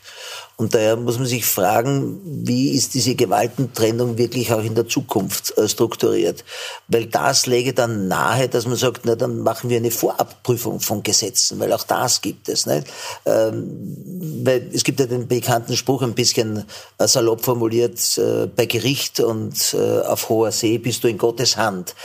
Und 0.55 0.75
daher 0.75 0.97
muss 0.97 1.17
man 1.17 1.25
sich 1.25 1.45
fragen, 1.45 2.21
wie 2.23 2.71
ist 2.71 2.93
diese 2.93 3.15
Gewaltentrennung 3.15 4.19
wirklich 4.19 4.53
auch 4.53 4.63
in 4.63 4.75
der 4.75 4.87
Zukunft 4.87 5.57
äh, 5.57 5.67
strukturiert? 5.67 6.43
Weil 6.87 7.07
das 7.07 7.47
läge 7.47 7.73
dann 7.73 8.07
nahe, 8.07 8.49
dass 8.49 8.67
man 8.67 8.75
sagt, 8.75 9.01
na 9.05 9.15
dann 9.15 9.39
machen 9.39 9.69
wir 9.69 9.77
eine 9.77 9.89
Vorabprüfung 9.89 10.79
von 10.79 11.01
Gesetzen, 11.01 11.59
weil 11.59 11.73
auch 11.73 11.83
das 11.83 12.21
gibt 12.21 12.49
es. 12.49 12.67
Nicht? 12.67 12.85
Ähm, 13.25 13.97
weil 14.45 14.69
es 14.71 14.83
gibt 14.83 14.99
ja 14.99 15.07
den 15.07 15.27
bekannten 15.27 15.75
Spruch, 15.75 16.03
ein 16.03 16.13
bisschen 16.13 16.65
äh, 16.99 17.07
salopp 17.07 17.43
formuliert, 17.43 18.17
äh, 18.17 18.45
bei 18.47 18.65
Gericht 18.65 19.19
und 19.21 19.53
auf 19.73 20.29
hoher 20.29 20.51
See 20.51 20.77
bist 20.77 21.03
du 21.03 21.07
in 21.07 21.17
Gottes 21.17 21.57
Hand. 21.57 21.95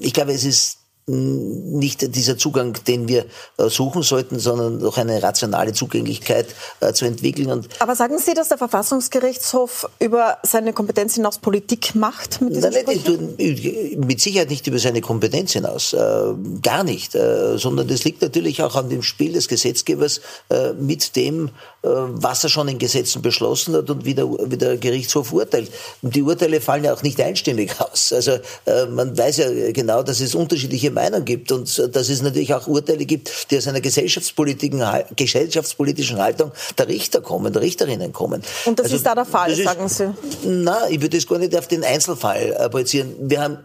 Ich 0.00 0.12
glaube, 0.12 0.32
es 0.32 0.44
ist 0.44 0.78
nicht 1.12 2.14
dieser 2.14 2.38
Zugang, 2.38 2.76
den 2.86 3.08
wir 3.08 3.26
äh, 3.58 3.68
suchen 3.68 4.02
sollten, 4.02 4.38
sondern 4.38 4.78
noch 4.78 4.96
eine 4.96 5.22
rationale 5.22 5.72
Zugänglichkeit 5.72 6.46
äh, 6.80 6.92
zu 6.92 7.04
entwickeln. 7.04 7.50
Und 7.50 7.68
Aber 7.80 7.94
sagen 7.94 8.18
Sie, 8.18 8.34
dass 8.34 8.48
der 8.48 8.58
Verfassungsgerichtshof 8.58 9.88
über 9.98 10.38
seine 10.42 10.72
Kompetenz 10.72 11.14
hinaus 11.14 11.38
Politik 11.38 11.94
macht 11.94 12.40
mit 12.40 12.54
Nein, 12.54 12.72
nicht, 12.86 13.98
mit 13.98 14.20
Sicherheit 14.20 14.50
nicht 14.50 14.66
über 14.66 14.78
seine 14.78 15.00
Kompetenz 15.00 15.52
hinaus, 15.52 15.92
äh, 15.92 15.98
gar 16.62 16.84
nicht, 16.84 17.14
äh, 17.14 17.58
sondern 17.58 17.88
das 17.88 18.04
liegt 18.04 18.22
natürlich 18.22 18.62
auch 18.62 18.76
an 18.76 18.88
dem 18.88 19.02
Spiel 19.02 19.32
des 19.32 19.48
Gesetzgebers 19.48 20.20
äh, 20.48 20.72
mit 20.72 21.16
dem, 21.16 21.48
äh, 21.82 21.88
was 21.88 22.44
er 22.44 22.50
schon 22.50 22.68
in 22.68 22.78
Gesetzen 22.78 23.22
beschlossen 23.22 23.74
hat 23.74 23.90
und 23.90 24.04
wie 24.04 24.14
der, 24.14 24.26
wie 24.28 24.56
der 24.56 24.76
Gerichtshof 24.76 25.32
urteilt. 25.32 25.70
Und 26.00 26.14
die 26.14 26.22
Urteile 26.22 26.60
fallen 26.60 26.84
ja 26.84 26.94
auch 26.94 27.02
nicht 27.02 27.20
einstimmig 27.20 27.72
aus. 27.80 28.12
Also 28.12 28.38
man 28.90 29.16
weiß 29.16 29.38
ja 29.38 29.72
genau, 29.72 30.02
dass 30.02 30.20
es 30.20 30.34
unterschiedliche 30.34 30.90
Meinung 31.02 31.24
gibt 31.24 31.52
und 31.52 31.94
dass 31.94 32.08
es 32.08 32.22
natürlich 32.22 32.54
auch 32.54 32.66
Urteile 32.66 33.04
gibt, 33.04 33.50
die 33.50 33.58
aus 33.58 33.66
einer 33.66 33.80
gesellschaftspolitischen, 33.80 34.82
gesellschaftspolitischen 35.16 36.18
Haltung 36.18 36.52
der 36.78 36.88
Richter 36.88 37.20
kommen, 37.20 37.52
der 37.52 37.62
Richterinnen 37.62 38.12
kommen. 38.12 38.42
Und 38.64 38.78
das 38.78 38.84
also, 38.84 38.96
ist 38.96 39.06
da 39.06 39.14
der 39.14 39.24
Fall, 39.24 39.52
ist, 39.52 39.64
sagen 39.64 39.88
Sie? 39.88 40.12
Na, 40.44 40.88
ich 40.88 41.00
würde 41.00 41.16
es 41.16 41.26
gar 41.26 41.38
nicht 41.38 41.56
auf 41.56 41.68
den 41.68 41.84
Einzelfall 41.84 42.56
äh, 42.58 42.68
projizieren. 42.68 43.14
Wir 43.18 43.42
haben 43.42 43.58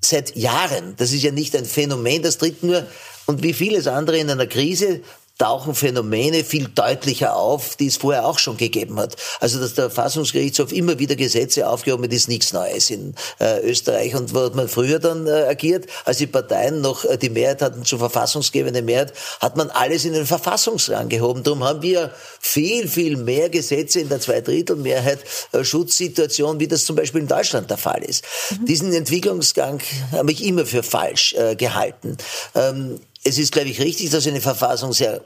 seit 0.00 0.36
Jahren, 0.36 0.94
das 0.96 1.12
ist 1.12 1.22
ja 1.22 1.32
nicht 1.32 1.56
ein 1.56 1.64
Phänomen, 1.64 2.22
das 2.22 2.38
tritt 2.38 2.62
nur 2.62 2.84
und 3.26 3.42
wie 3.42 3.54
vieles 3.54 3.86
andere 3.86 4.18
in 4.18 4.30
einer 4.30 4.46
Krise 4.46 5.00
tauchen 5.38 5.74
Phänomene 5.74 6.44
viel 6.44 6.68
deutlicher 6.68 7.34
auf, 7.34 7.74
die 7.74 7.88
es 7.88 7.96
vorher 7.96 8.24
auch 8.24 8.38
schon 8.38 8.56
gegeben 8.56 9.00
hat. 9.00 9.16
Also 9.40 9.58
dass 9.58 9.74
der 9.74 9.90
Verfassungsgerichtshof 9.90 10.72
immer 10.72 11.00
wieder 11.00 11.16
Gesetze 11.16 11.68
aufgehoben 11.68 12.04
hat, 12.04 12.12
ist 12.12 12.28
nichts 12.28 12.52
Neues 12.52 12.90
in 12.90 13.14
äh, 13.40 13.60
Österreich. 13.60 14.14
Und 14.14 14.32
wo 14.32 14.44
hat 14.44 14.54
man 14.54 14.68
früher 14.68 15.00
dann 15.00 15.26
äh, 15.26 15.30
agiert, 15.48 15.86
als 16.04 16.18
die 16.18 16.28
Parteien 16.28 16.80
noch 16.80 17.04
äh, 17.04 17.18
die 17.18 17.30
Mehrheit 17.30 17.62
hatten, 17.62 17.84
zur 17.84 17.98
verfassungsgebenden 17.98 18.84
Mehrheit, 18.84 19.12
hat 19.40 19.56
man 19.56 19.70
alles 19.70 20.04
in 20.04 20.12
den 20.12 20.26
Verfassungsrang 20.26 21.08
gehoben. 21.08 21.42
Darum 21.42 21.64
haben 21.64 21.82
wir 21.82 22.12
viel, 22.40 22.86
viel 22.86 23.16
mehr 23.16 23.48
Gesetze 23.48 24.00
in 24.00 24.08
der 24.08 24.20
Zweidrittelmehrheit 24.20 25.18
äh, 25.50 25.64
Schutzsituation, 25.64 26.60
wie 26.60 26.68
das 26.68 26.84
zum 26.84 26.94
Beispiel 26.94 27.22
in 27.22 27.28
Deutschland 27.28 27.70
der 27.70 27.78
Fall 27.78 28.04
ist. 28.04 28.24
Mhm. 28.50 28.66
Diesen 28.66 28.92
Entwicklungsgang 28.92 29.80
habe 30.12 30.30
ich 30.30 30.44
immer 30.44 30.64
für 30.64 30.84
falsch 30.84 31.34
äh, 31.34 31.56
gehalten. 31.56 32.16
Ähm, 32.54 33.00
es 33.24 33.38
ist, 33.38 33.52
glaube 33.52 33.68
ich, 33.68 33.80
richtig, 33.80 34.10
dass 34.10 34.26
eine 34.26 34.40
Verfassung 34.40 34.92
sehr 34.92 35.22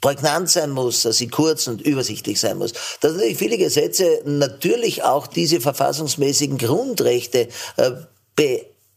prägnant 0.00 0.50
sein 0.50 0.70
muss, 0.70 1.02
dass 1.02 1.18
sie 1.18 1.28
kurz 1.28 1.68
und 1.68 1.80
übersichtlich 1.80 2.40
sein 2.40 2.58
muss. 2.58 2.72
Dass 3.00 3.12
natürlich 3.12 3.38
viele 3.38 3.56
Gesetze 3.56 4.20
natürlich 4.24 5.04
auch 5.04 5.26
diese 5.26 5.60
verfassungsmäßigen 5.60 6.58
Grundrechte 6.58 7.48
äh, 7.76 7.92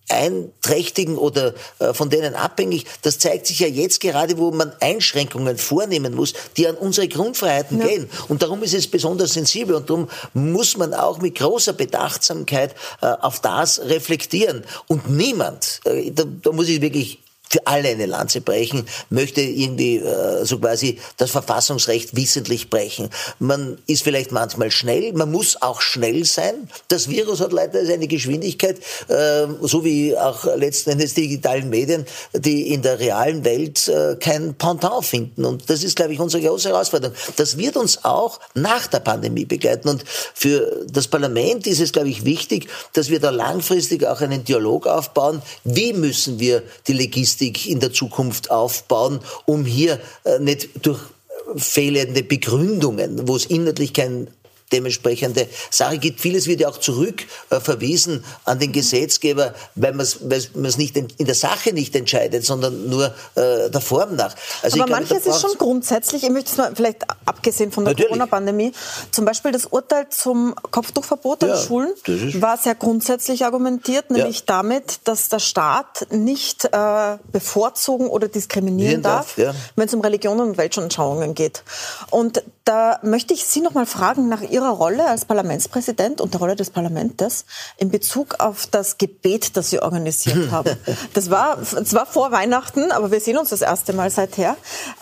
beeinträchtigen 0.07 1.17
oder 1.17 1.53
äh, 1.77 1.93
von 1.93 2.09
denen 2.09 2.33
abhängig. 2.33 2.85
Das 3.03 3.19
zeigt 3.19 3.45
sich 3.45 3.59
ja 3.59 3.67
jetzt 3.67 3.99
gerade, 3.99 4.39
wo 4.39 4.49
man 4.49 4.73
Einschränkungen 4.79 5.57
vornehmen 5.57 6.15
muss, 6.15 6.33
die 6.57 6.67
an 6.67 6.75
unsere 6.75 7.07
Grundfreiheiten 7.07 7.81
ja. 7.81 7.87
gehen. 7.87 8.09
Und 8.27 8.41
darum 8.41 8.63
ist 8.63 8.73
es 8.73 8.87
besonders 8.87 9.33
sensibel 9.33 9.75
und 9.75 9.89
darum 9.89 10.09
muss 10.33 10.75
man 10.75 10.95
auch 10.95 11.19
mit 11.19 11.35
großer 11.35 11.73
Bedachtsamkeit 11.73 12.73
äh, 13.01 13.05
auf 13.05 13.41
das 13.41 13.79
reflektieren. 13.79 14.63
Und 14.87 15.07
niemand, 15.07 15.81
äh, 15.85 16.09
da, 16.09 16.23
da 16.25 16.51
muss 16.51 16.67
ich 16.67 16.81
wirklich 16.81 17.19
für 17.55 17.67
alle 17.67 17.89
eine 17.89 18.05
Lanze 18.05 18.41
brechen, 18.41 18.85
möchte 19.09 19.41
irgendwie 19.41 19.97
äh, 19.97 20.45
so 20.45 20.59
quasi 20.59 20.99
das 21.17 21.31
Verfassungsrecht 21.31 22.15
wissentlich 22.15 22.69
brechen. 22.69 23.09
Man 23.39 23.77
ist 23.87 24.03
vielleicht 24.03 24.31
manchmal 24.31 24.71
schnell, 24.71 25.13
man 25.13 25.31
muss 25.31 25.61
auch 25.61 25.81
schnell 25.81 26.25
sein. 26.25 26.69
Das 26.89 27.09
Virus 27.09 27.39
hat 27.39 27.53
leider 27.53 27.85
seine 27.85 28.07
Geschwindigkeit, 28.07 28.77
äh, 29.07 29.47
so 29.61 29.85
wie 29.85 30.17
auch 30.17 30.45
letzten 30.57 30.91
Endes 30.91 31.13
digitalen 31.13 31.69
Medien, 31.69 32.05
die 32.33 32.73
in 32.73 32.81
der 32.81 32.99
realen 32.99 33.45
Welt 33.45 33.87
äh, 33.87 34.17
kein 34.19 34.55
Pendant 34.55 35.05
finden. 35.05 35.45
Und 35.45 35.69
das 35.69 35.83
ist, 35.83 35.95
glaube 35.95 36.13
ich, 36.13 36.19
unsere 36.19 36.43
große 36.43 36.69
Herausforderung. 36.69 37.15
Das 37.37 37.57
wird 37.57 37.77
uns 37.77 38.03
auch 38.03 38.39
nach 38.53 38.87
der 38.87 38.99
Pandemie 38.99 39.45
begleiten. 39.45 39.87
Und 39.87 40.03
für 40.05 40.85
das 40.91 41.07
Parlament 41.07 41.67
ist 41.67 41.79
es, 41.79 41.93
glaube 41.93 42.09
ich, 42.09 42.25
wichtig, 42.25 42.67
dass 42.93 43.09
wir 43.09 43.21
da 43.21 43.29
langfristig 43.29 44.05
auch 44.05 44.19
einen 44.19 44.43
Dialog 44.43 44.87
aufbauen. 44.87 45.41
Wie 45.63 45.93
müssen 45.93 46.39
wir 46.39 46.61
die 46.87 46.93
Legislatur 46.93 47.44
Logistik 47.45 47.67
in 47.67 47.79
der 47.79 47.91
Zukunft 47.91 48.51
aufbauen, 48.51 49.19
um 49.45 49.65
hier 49.65 49.99
äh, 50.23 50.39
nicht 50.39 50.85
durch 50.85 50.99
fehlende 51.55 52.23
Begründungen, 52.23 53.27
wo 53.27 53.35
es 53.35 53.45
inhaltlich 53.45 53.93
kein 53.93 54.27
dementsprechende 54.71 55.47
Sache 55.69 55.97
gibt. 55.97 56.19
Vieles 56.19 56.47
wird 56.47 56.59
ja 56.59 56.69
auch 56.69 56.79
zurückverwiesen 56.79 58.19
äh, 58.19 58.49
an 58.49 58.59
den 58.59 58.71
Gesetzgeber, 58.71 59.53
weil 59.75 59.93
man 59.93 60.01
es 60.05 60.77
nicht 60.77 60.97
in, 60.97 61.07
in, 61.17 61.25
der 61.25 61.35
Sache 61.35 61.73
nicht 61.73 61.95
entscheidet, 61.95 62.45
sondern 62.45 62.89
nur 62.89 63.13
äh, 63.35 63.69
der 63.69 63.81
Form 63.81 64.15
nach. 64.15 64.35
Also 64.63 64.81
Aber 64.81 64.91
manches 64.91 65.23
glaube, 65.23 65.29
ist 65.29 65.41
schon 65.41 65.57
grundsätzlich, 65.57 66.23
ich 66.23 66.29
möchte 66.29 66.51
es 66.51 66.57
mal 66.57 66.71
vielleicht 66.75 67.03
abgesehen 67.25 67.71
von 67.71 67.85
der 67.85 67.95
Corona-Pandemie, 67.95 68.71
zum 69.11 69.25
Beispiel 69.25 69.51
das 69.51 69.65
Urteil 69.65 70.09
zum 70.09 70.55
Kopftuchverbot 70.71 71.43
an 71.43 71.49
ja, 71.49 71.57
Schulen 71.57 71.91
war 72.41 72.57
sehr 72.57 72.75
grundsätzlich 72.75 73.45
argumentiert, 73.45 74.09
nämlich 74.09 74.39
ja. 74.39 74.43
damit, 74.47 74.99
dass 75.03 75.29
der 75.29 75.39
Staat 75.39 76.07
nicht 76.11 76.65
äh, 76.65 77.17
bevorzugen 77.31 78.07
oder 78.07 78.27
diskriminieren 78.27 79.01
darf, 79.01 79.35
darf 79.35 79.37
ja. 79.37 79.53
wenn 79.75 79.87
es 79.87 79.93
um 79.93 80.01
Religionen 80.01 80.41
und 80.41 80.57
Weltanschauungen 80.57 81.35
geht. 81.35 81.63
Und 82.09 82.43
da 82.65 82.99
möchte 83.03 83.33
ich 83.33 83.45
Sie 83.45 83.61
noch 83.61 83.73
mal 83.73 83.85
fragen 83.85 84.27
nach 84.27 84.41
Ihrer 84.41 84.64
Rolle 84.69 85.07
als 85.07 85.25
Parlamentspräsident 85.25 86.21
und 86.21 86.33
der 86.33 86.39
Rolle 86.39 86.55
des 86.55 86.69
Parlaments 86.69 87.45
in 87.77 87.89
Bezug 87.89 88.35
auf 88.39 88.67
das 88.67 88.97
Gebet, 88.97 89.57
das 89.57 89.69
Sie 89.69 89.81
organisiert 89.81 90.49
haben. 90.51 90.75
Das 91.13 91.29
war 91.29 91.61
zwar 91.63 92.05
vor 92.05 92.31
Weihnachten, 92.31 92.91
aber 92.91 93.11
wir 93.11 93.19
sehen 93.19 93.37
uns 93.37 93.49
das 93.49 93.61
erste 93.61 93.93
Mal 93.93 94.09
seither. 94.09 94.55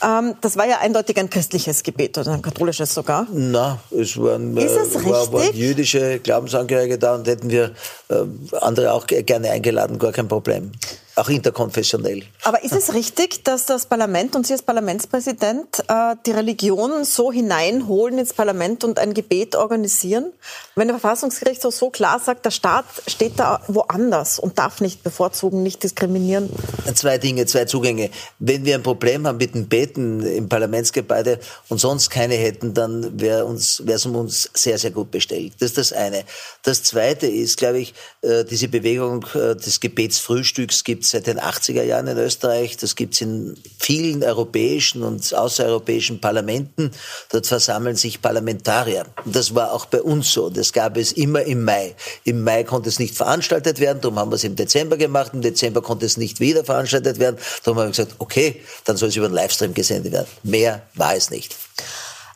Ähm, 0.04 0.36
das 0.42 0.58
war 0.58 0.68
ja 0.68 0.80
eindeutig 0.80 1.18
ein 1.18 1.30
christliches 1.30 1.84
Gebet 1.84 2.18
oder 2.18 2.32
ein 2.32 2.42
katholisches 2.42 2.94
sogar. 2.94 3.28
Na, 3.32 3.80
es 3.92 4.18
waren, 4.18 4.56
Ist 4.58 4.76
es 4.76 4.96
äh, 4.96 5.06
war, 5.06 5.32
waren 5.34 5.54
jüdische 5.54 6.20
Glaubensangehörige 6.20 6.98
da 6.98 7.16
und 7.16 7.28
hätten 7.28 7.50
wir 7.50 7.72
äh, 8.10 8.16
andere 8.62 8.94
auch 8.94 9.08
gerne 9.08 9.52
eingeladen, 9.52 10.00
gar 10.00 10.12
kein 10.12 10.28
Problem 10.28 10.72
auch 11.16 11.30
interkonfessionell. 11.30 12.24
Aber 12.44 12.64
ist 12.64 12.74
es 12.74 12.94
richtig, 12.94 13.44
dass 13.44 13.66
das 13.66 13.86
Parlament 13.86 14.36
und 14.36 14.48
Sie 14.48 14.54
als 14.54 14.64
Parlamentspräsident 14.64 15.84
äh, 15.88 16.16
die 16.26 16.32
Religion 16.32 17.04
so 17.06 17.32
hineinholen 17.32 18.18
ins 18.18 18.34
Parlament 18.34 18.84
und 18.84 18.98
ein 18.98 19.14
Gebet 19.14 19.56
organisieren? 19.56 20.32
Wenn 20.76 20.88
der 20.88 20.98
Verfassungsgerichtshof 20.98 21.76
so 21.76 21.90
klar 21.92 22.20
sagt, 22.20 22.46
der 22.46 22.52
Staat 22.52 22.86
steht 23.08 23.40
da 23.40 23.62
woanders 23.68 24.40
und 24.40 24.58
darf 24.58 24.82
nicht 24.82 25.04
bevorzugen, 25.04 25.62
nicht 25.62 25.84
diskriminieren? 25.84 26.50
Zwei 26.96 27.20
Dinge, 27.20 27.46
zwei 27.46 27.66
Zugänge. 27.66 28.10
Wenn 28.40 28.66
wir 28.66 28.76
ein 28.76 28.84
Problem 28.84 29.28
haben 29.28 29.38
mit 29.38 29.54
dem 29.54 29.68
Beten 29.68 30.24
im 30.24 30.50
Parlamentsgebäude 30.50 31.40
und 31.70 31.80
sonst 31.80 32.10
keine 32.10 32.36
hätten, 32.36 32.74
dann 32.74 33.20
wäre 33.20 33.48
es 33.54 34.06
um 34.06 34.16
uns 34.16 34.50
sehr, 34.54 34.80
sehr 34.80 34.92
gut 34.92 35.12
bestellt. 35.12 35.54
Das 35.60 35.70
ist 35.70 35.78
das 35.78 35.94
eine. 35.94 36.24
Das 36.64 36.82
zweite 36.84 37.28
ist, 37.28 37.58
glaube 37.58 37.80
ich, 37.80 37.94
äh, 38.22 38.44
diese 38.46 38.68
Bewegung 38.68 39.26
äh, 39.36 39.56
des 39.56 39.80
Gebetsfrühstücks 39.80 40.84
gibt 40.84 41.03
gibt 41.04 41.08
es 41.08 41.12
seit 41.12 41.28
den 41.28 41.40
80er 41.40 41.84
Jahren 41.84 42.08
in 42.08 42.18
Österreich. 42.18 42.78
Das 42.78 42.96
gibt 42.96 43.16
es 43.16 43.22
in 43.22 43.58
vielen 43.78 44.24
europäischen 44.24 45.04
und 45.04 45.34
außereuropäischen 45.34 46.22
Parlamenten. 46.22 46.92
Dort 47.30 47.46
versammeln 47.46 47.98
sich 47.98 48.22
Parlamentarier. 48.22 49.06
Und 49.26 49.36
das 49.36 49.54
war 49.54 49.74
auch 49.74 49.86
bei 49.86 50.02
uns 50.02 50.32
so. 50.32 50.50
Das 50.50 50.72
gab 50.72 50.96
es 50.96 51.12
immer 51.12 51.42
im 51.42 51.66
Mai. 51.66 51.94
Im 52.24 52.44
Mai 52.44 52.64
konnte 52.64 52.88
es 52.88 53.00
nicht 53.00 53.18
veranstaltet 53.18 53.82
werden, 53.82 54.00
darum 54.02 54.18
haben 54.18 54.32
wir 54.32 54.36
es 54.36 54.46
im 54.46 54.56
Dezember 54.56 54.96
gemacht. 54.96 55.32
Im 55.34 55.42
Dezember 55.42 55.82
konnte 55.82 56.06
es 56.06 56.16
nicht 56.16 56.40
wieder 56.40 56.64
veranstaltet 56.64 57.20
werden. 57.20 57.38
Darum 57.66 57.80
haben 57.80 57.88
wir 57.88 57.92
gesagt, 57.92 58.16
okay, 58.20 58.62
dann 58.86 58.96
soll 58.96 59.10
es 59.10 59.18
über 59.18 59.28
den 59.28 59.36
Livestream 59.36 59.74
gesendet 59.74 60.14
werden. 60.14 60.28
Mehr 60.44 60.84
war 60.96 61.16
es 61.16 61.30
nicht. 61.30 61.58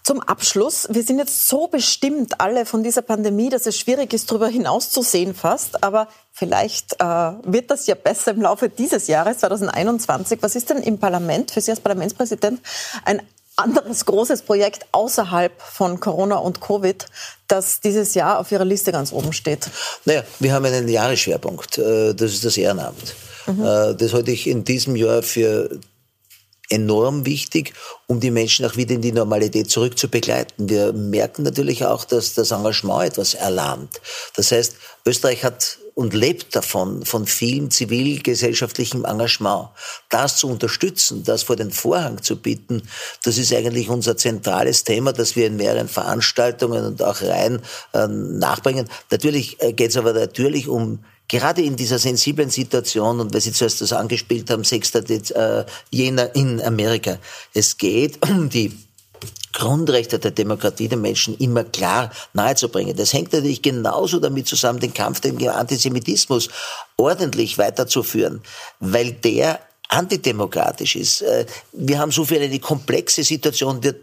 Zum 0.08 0.22
Abschluss, 0.22 0.88
wir 0.90 1.04
sind 1.04 1.20
jetzt 1.20 1.50
so 1.50 1.68
bestimmt 1.68 2.40
alle 2.40 2.66
von 2.66 2.82
dieser 2.82 3.02
Pandemie, 3.02 3.50
dass 3.50 3.66
es 3.66 3.78
schwierig 3.78 4.14
ist, 4.14 4.32
darüber 4.32 4.48
hinauszusehen 4.48 5.36
fast. 5.36 5.84
Aber 5.84 6.08
vielleicht 6.38 6.94
äh, 7.02 7.06
wird 7.06 7.72
das 7.72 7.88
ja 7.88 7.96
besser 7.96 8.32
im 8.32 8.42
Laufe 8.42 8.70
dieses 8.70 9.08
Jahres, 9.08 9.40
2021. 9.40 10.40
Was 10.42 10.56
ist 10.56 10.70
denn 10.70 10.78
im 10.84 11.00
Parlament, 11.00 11.52
für 11.52 11.62
Sie 11.62 11.72
als 11.72 11.80
Parlamentspräsident, 11.80 12.62
ein 13.06 13.22
anderes 13.56 14.06
großes 14.06 14.44
Projekt 14.44 14.86
außerhalb 14.92 15.60
von 15.60 16.00
Corona 16.00 16.36
und 16.36 16.62
Covid, 16.62 17.08
das 17.48 17.82
dieses 17.82 18.14
Jahr 18.14 18.40
auf 18.40 18.52
Ihrer 18.52 18.66
Liste 18.66 18.92
ganz 18.92 19.12
oben 19.12 19.34
steht? 19.34 19.68
Naja, 20.06 20.24
wir 20.40 20.54
haben 20.54 20.66
einen 20.66 20.88
Jahresschwerpunkt. 20.88 21.80
Äh, 21.80 22.14
das 22.14 22.34
ist 22.34 22.46
das 22.46 22.56
Ehrenamt. 22.56 23.16
Mhm. 23.48 23.66
Äh, 23.66 23.96
das 23.96 24.14
halte 24.14 24.32
ich 24.32 24.46
in 24.46 24.64
diesem 24.64 24.96
Jahr 24.96 25.24
für 25.24 25.80
enorm 26.70 27.26
wichtig, 27.26 27.74
um 28.08 28.20
die 28.20 28.30
Menschen 28.30 28.66
auch 28.66 28.76
wieder 28.76 28.94
in 28.94 29.02
die 29.02 29.14
Normalität 29.14 29.72
zurück 29.72 29.98
zu 29.98 30.10
begleiten. 30.10 30.70
Wir 30.70 30.94
merken 30.94 31.44
natürlich 31.44 31.86
auch, 31.86 32.06
dass 32.06 32.34
das 32.34 32.52
Engagement 32.52 33.06
etwas 33.06 33.34
erlahmt. 33.34 34.02
Das 34.36 34.52
heißt, 34.52 34.76
Österreich 35.06 35.44
hat 35.44 35.80
und 35.98 36.14
lebt 36.14 36.56
davon, 36.56 37.04
von 37.06 37.26
vielem 37.26 37.72
zivilgesellschaftlichem 37.72 39.04
Engagement. 39.04 39.70
Das 40.10 40.38
zu 40.38 40.48
unterstützen, 40.48 41.24
das 41.24 41.42
vor 41.42 41.56
den 41.56 41.72
Vorhang 41.72 42.22
zu 42.22 42.36
bieten, 42.36 42.84
das 43.24 43.40
ist 43.40 43.52
eigentlich 43.52 43.90
unser 43.90 44.16
zentrales 44.16 44.84
Thema, 44.84 45.12
das 45.12 45.36
wir 45.36 45.48
in 45.48 45.56
mehreren 45.56 45.88
Veranstaltungen 45.88 46.86
und 46.86 47.02
auch 47.02 47.24
Reihen 47.24 47.64
äh, 47.96 48.08
nachbringen. 48.08 48.88
Natürlich 49.10 49.60
äh, 49.60 49.74
geht 49.74 49.90
es 49.90 49.98
aber 49.98 50.14
natürlich 50.14 50.68
um 50.68 51.00
gerade 51.28 51.64
in 51.64 51.76
dieser 51.76 51.98
sensiblen 51.98 52.52
Situation 52.52 53.20
und 53.20 53.34
weil 53.34 53.42
Sie 53.42 53.52
zuerst 53.52 53.82
das 53.82 53.92
angespielt 53.92 54.52
haben, 54.52 54.64
6. 54.64 54.94
Äh, 54.94 55.66
Jänner 55.90 56.36
in 56.36 56.62
Amerika, 56.62 57.18
es 57.56 57.76
geht 57.76 58.24
um 58.30 58.50
die 58.50 58.87
Grundrechte 59.58 60.20
der 60.20 60.30
Demokratie 60.30 60.88
den 60.88 61.02
Menschen 61.02 61.36
immer 61.40 61.64
klar 61.64 62.12
nahezubringen. 62.34 62.96
Das 62.96 63.12
hängt 63.12 63.34
natürlich 63.34 63.64
genauso 63.64 64.20
damit 64.20 64.48
zusammen, 64.48 64.80
den 64.80 64.94
Kampf 64.94 65.22
gegen 65.22 65.50
Antisemitismus 65.50 66.50
ordentlich 66.96 67.58
weiterzuführen, 67.58 68.44
weil 68.80 69.14
der 69.14 69.60
antidemokratisch 69.90 70.96
ist. 70.96 71.24
Äh, 71.24 71.48
wir 71.72 71.98
haben 71.98 72.12
so 72.12 72.24
viel 72.24 72.40
eine 72.40 72.60
komplexe 72.60 73.24
Situation, 73.24 73.82
wir 73.82 73.96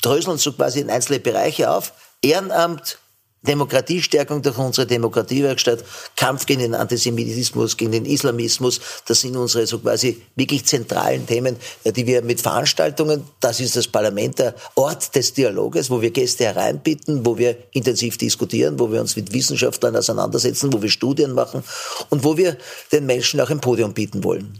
dröseln 0.00 0.38
so 0.38 0.52
quasi 0.52 0.80
in 0.80 0.88
einzelne 0.88 1.20
Bereiche 1.20 1.70
auf. 1.70 1.92
Ehrenamt, 2.22 2.98
Demokratiestärkung 3.42 4.42
durch 4.42 4.58
unsere 4.58 4.86
Demokratiewerkstatt, 4.86 5.84
Kampf 6.16 6.46
gegen 6.46 6.60
den 6.60 6.74
Antisemitismus, 6.74 7.76
gegen 7.76 7.92
den 7.92 8.04
Islamismus, 8.04 8.80
das 9.06 9.20
sind 9.20 9.36
unsere 9.36 9.66
so 9.66 9.78
quasi 9.78 10.22
wirklich 10.34 10.64
zentralen 10.64 11.26
Themen, 11.26 11.56
äh, 11.84 11.92
die 11.92 12.06
wir 12.06 12.22
mit 12.22 12.40
Veranstaltungen, 12.40 13.24
das 13.40 13.60
ist 13.60 13.76
das 13.76 13.86
Parlament, 13.86 14.38
der 14.40 14.54
Ort 14.74 15.14
des 15.14 15.34
Dialoges, 15.34 15.88
wo 15.90 16.02
wir 16.02 16.10
Gäste 16.10 16.44
hereinbitten, 16.44 17.24
wo 17.24 17.38
wir 17.38 17.56
intensiv 17.72 18.18
diskutieren, 18.18 18.78
wo 18.78 18.90
wir 18.90 19.00
uns 19.00 19.14
mit 19.14 19.32
Wissenschaftlern 19.32 19.96
auseinandersetzen, 19.96 20.72
wo 20.72 20.82
wir 20.82 20.90
Studien 20.90 21.32
machen 21.32 21.62
und 22.10 22.24
wo 22.24 22.36
wir 22.36 22.56
den 22.90 23.06
Menschen 23.06 23.40
auch 23.40 23.50
ein 23.50 23.60
Podium 23.60 23.94
bieten 23.94 24.24
wollen. 24.24 24.58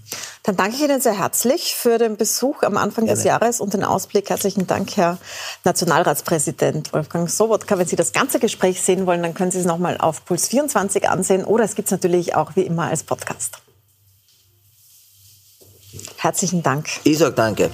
Dann 0.49 0.57
danke 0.57 0.77
ich 0.77 0.83
Ihnen 0.83 1.01
sehr 1.01 1.19
herzlich 1.19 1.75
für 1.75 1.99
den 1.99 2.17
Besuch 2.17 2.63
am 2.63 2.79
Anfang 2.79 3.05
Gerne. 3.05 3.17
des 3.17 3.25
Jahres 3.27 3.61
und 3.61 3.75
den 3.75 3.85
Ausblick. 3.85 4.31
Herzlichen 4.31 4.67
Dank, 4.67 4.97
Herr 4.97 5.19
Nationalratspräsident 5.65 6.93
Wolfgang 6.95 7.29
Sobotka. 7.29 7.79
Wenn 7.79 7.87
Sie 7.87 7.97
das 7.97 8.15
ganze 8.15 8.39
Gespräch 8.39 8.78
sehen 8.83 9.07
wollen, 9.07 9.23
dann 9.23 9.35
können 9.35 9.51
Sie 9.51 9.59
es 9.59 9.67
nochmal 9.67 9.99
auf 9.99 10.25
Puls 10.25 10.49
24 10.49 11.09
ansehen 11.09 11.45
oder 11.45 11.65
es 11.65 11.75
gibt 11.75 11.89
es 11.89 11.93
natürlich 11.93 12.35
auch 12.35 12.57
wie 12.57 12.63
immer 12.63 12.85
als 12.85 13.03
Podcast. 13.03 13.59
Herzlichen 16.17 16.63
Dank. 16.63 16.89
Ich 17.05 17.19
sage 17.19 17.35
danke. 17.35 17.71